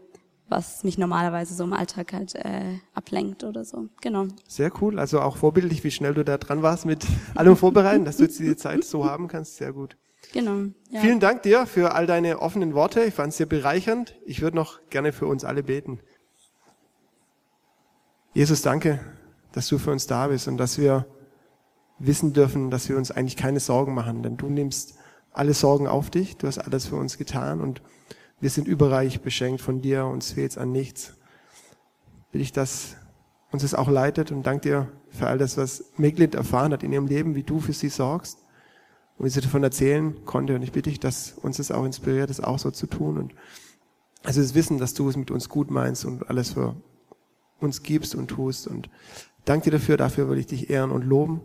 was 0.48 0.82
mich 0.82 0.98
normalerweise 0.98 1.54
so 1.54 1.64
im 1.64 1.72
Alltag 1.72 2.12
halt 2.12 2.34
äh, 2.34 2.78
ablenkt 2.94 3.44
oder 3.44 3.64
so. 3.64 3.88
Genau. 4.00 4.26
Sehr 4.48 4.72
cool. 4.80 4.98
Also 4.98 5.20
auch 5.20 5.36
vorbildlich, 5.36 5.84
wie 5.84 5.90
schnell 5.90 6.14
du 6.14 6.24
da 6.24 6.38
dran 6.38 6.62
warst 6.62 6.84
mit 6.84 7.06
allem 7.34 7.56
Vorbereiten, 7.56 8.04
dass 8.04 8.16
du 8.16 8.24
jetzt 8.24 8.38
diese 8.38 8.56
Zeit 8.56 8.84
so 8.84 9.04
haben 9.04 9.28
kannst. 9.28 9.56
Sehr 9.56 9.72
gut. 9.72 9.96
Genau. 10.32 10.70
Ja. 10.90 11.00
Vielen 11.00 11.20
Dank 11.20 11.42
dir 11.42 11.66
für 11.66 11.94
all 11.94 12.06
deine 12.06 12.40
offenen 12.40 12.74
Worte. 12.74 13.02
Ich 13.04 13.14
fand 13.14 13.30
es 13.30 13.38
sehr 13.38 13.46
bereichernd. 13.46 14.14
Ich 14.26 14.42
würde 14.42 14.56
noch 14.56 14.80
gerne 14.90 15.12
für 15.12 15.26
uns 15.26 15.44
alle 15.44 15.62
beten. 15.62 16.00
Jesus, 18.34 18.62
danke, 18.62 19.00
dass 19.52 19.68
du 19.68 19.78
für 19.78 19.90
uns 19.90 20.06
da 20.06 20.28
bist 20.28 20.48
und 20.48 20.58
dass 20.58 20.78
wir 20.78 21.06
wissen 21.98 22.32
dürfen, 22.32 22.70
dass 22.70 22.88
wir 22.88 22.96
uns 22.96 23.10
eigentlich 23.10 23.36
keine 23.36 23.58
Sorgen 23.58 23.94
machen, 23.94 24.22
denn 24.22 24.36
du 24.36 24.48
nimmst 24.48 24.94
alle 25.32 25.54
Sorgen 25.54 25.86
auf 25.88 26.10
dich. 26.10 26.36
Du 26.36 26.46
hast 26.46 26.58
alles 26.58 26.86
für 26.86 26.96
uns 26.96 27.18
getan 27.18 27.60
und 27.60 27.82
wir 28.40 28.50
sind 28.50 28.68
überreich 28.68 29.20
beschenkt 29.22 29.60
von 29.60 29.80
dir. 29.80 30.04
Uns 30.04 30.32
fehlt 30.32 30.58
an 30.58 30.70
nichts. 30.70 31.14
Will 32.30 32.42
ich, 32.42 32.52
dass 32.52 32.96
uns 33.50 33.62
es 33.62 33.74
auch 33.74 33.88
leitet 33.88 34.30
und 34.30 34.46
danke 34.46 34.68
dir 34.68 34.92
für 35.10 35.26
all 35.26 35.38
das, 35.38 35.56
was 35.56 35.84
Meglid 35.96 36.34
erfahren 36.34 36.72
hat 36.72 36.82
in 36.82 36.92
ihrem 36.92 37.06
Leben, 37.06 37.34
wie 37.34 37.42
du 37.42 37.60
für 37.60 37.72
sie 37.72 37.88
sorgst 37.88 38.38
und 39.18 39.24
wie 39.24 39.30
sie 39.30 39.40
davon 39.40 39.62
erzählen 39.62 40.24
konnte. 40.24 40.54
Und 40.54 40.62
ich 40.62 40.72
bitte 40.72 40.90
dich, 40.90 41.00
dass 41.00 41.32
uns 41.32 41.56
das 41.56 41.70
auch 41.70 41.84
inspiriert, 41.84 42.30
das 42.30 42.40
auch 42.40 42.58
so 42.58 42.70
zu 42.70 42.86
tun. 42.86 43.18
Und 43.18 43.34
also 44.24 44.40
das 44.40 44.54
Wissen, 44.54 44.78
dass 44.78 44.94
du 44.94 45.08
es 45.08 45.16
mit 45.16 45.30
uns 45.30 45.48
gut 45.48 45.70
meinst 45.70 46.04
und 46.04 46.28
alles 46.30 46.52
für 46.52 46.76
uns 47.60 47.82
gibst 47.82 48.14
und 48.14 48.28
tust. 48.28 48.68
Und 48.68 48.88
danke 49.44 49.64
dir 49.64 49.78
dafür, 49.78 49.96
dafür 49.96 50.28
will 50.28 50.38
ich 50.38 50.46
dich 50.46 50.70
ehren 50.70 50.90
und 50.90 51.04
loben. 51.04 51.40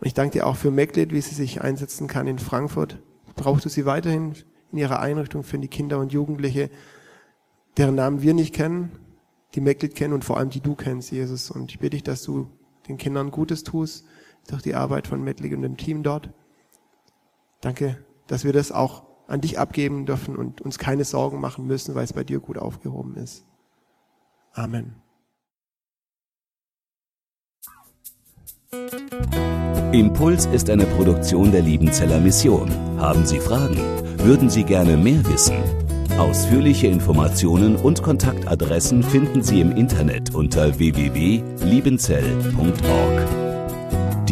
Und 0.00 0.06
ich 0.06 0.14
danke 0.14 0.38
dir 0.38 0.46
auch 0.46 0.56
für 0.56 0.70
Meglid, 0.70 1.12
wie 1.12 1.20
sie 1.20 1.34
sich 1.34 1.60
einsetzen 1.60 2.06
kann 2.06 2.28
in 2.28 2.38
Frankfurt. 2.38 2.98
Brauchst 3.34 3.64
du 3.64 3.68
sie 3.68 3.84
weiterhin 3.84 4.34
in 4.70 4.78
ihrer 4.78 5.00
Einrichtung 5.00 5.42
für 5.42 5.58
die 5.58 5.68
Kinder 5.68 5.98
und 5.98 6.12
Jugendliche, 6.12 6.70
deren 7.76 7.94
Namen 7.96 8.22
wir 8.22 8.34
nicht 8.34 8.54
kennen, 8.54 8.92
die 9.54 9.60
Meglid 9.60 9.94
kennen 9.94 10.12
und 10.12 10.24
vor 10.24 10.36
allem 10.36 10.50
die 10.50 10.60
du 10.60 10.74
kennst, 10.74 11.10
Jesus. 11.10 11.50
Und 11.50 11.70
ich 11.70 11.78
bitte 11.78 11.96
dich, 11.96 12.02
dass 12.02 12.22
du 12.22 12.48
den 12.86 12.98
Kindern 12.98 13.30
Gutes 13.30 13.64
tust 13.64 14.04
durch 14.48 14.62
die 14.62 14.74
Arbeit 14.74 15.06
von 15.06 15.22
Meglid 15.22 15.52
und 15.54 15.62
dem 15.62 15.76
Team 15.76 16.02
dort. 16.02 16.30
Danke, 17.60 18.04
dass 18.26 18.44
wir 18.44 18.52
das 18.52 18.72
auch 18.72 19.04
an 19.26 19.40
dich 19.40 19.58
abgeben 19.58 20.06
dürfen 20.06 20.36
und 20.36 20.60
uns 20.60 20.78
keine 20.78 21.04
Sorgen 21.04 21.40
machen 21.40 21.66
müssen, 21.66 21.94
weil 21.94 22.04
es 22.04 22.12
bei 22.12 22.24
dir 22.24 22.40
gut 22.40 22.58
aufgehoben 22.58 23.16
ist. 23.16 23.44
Amen. 24.52 24.96
Impuls 29.92 30.46
ist 30.46 30.68
eine 30.68 30.84
Produktion 30.84 31.52
der 31.52 31.62
Liebenzeller 31.62 32.20
Mission. 32.20 32.70
Haben 32.98 33.24
Sie 33.24 33.40
Fragen? 33.40 33.78
Würden 34.18 34.50
Sie 34.50 34.64
gerne 34.64 34.96
mehr 34.96 35.24
wissen? 35.26 35.56
Ausführliche 36.18 36.88
Informationen 36.88 37.76
und 37.76 38.02
Kontaktadressen 38.02 39.02
finden 39.02 39.42
Sie 39.42 39.60
im 39.60 39.72
Internet 39.72 40.34
unter 40.34 40.78
www.liebenzell.org. 40.78 43.47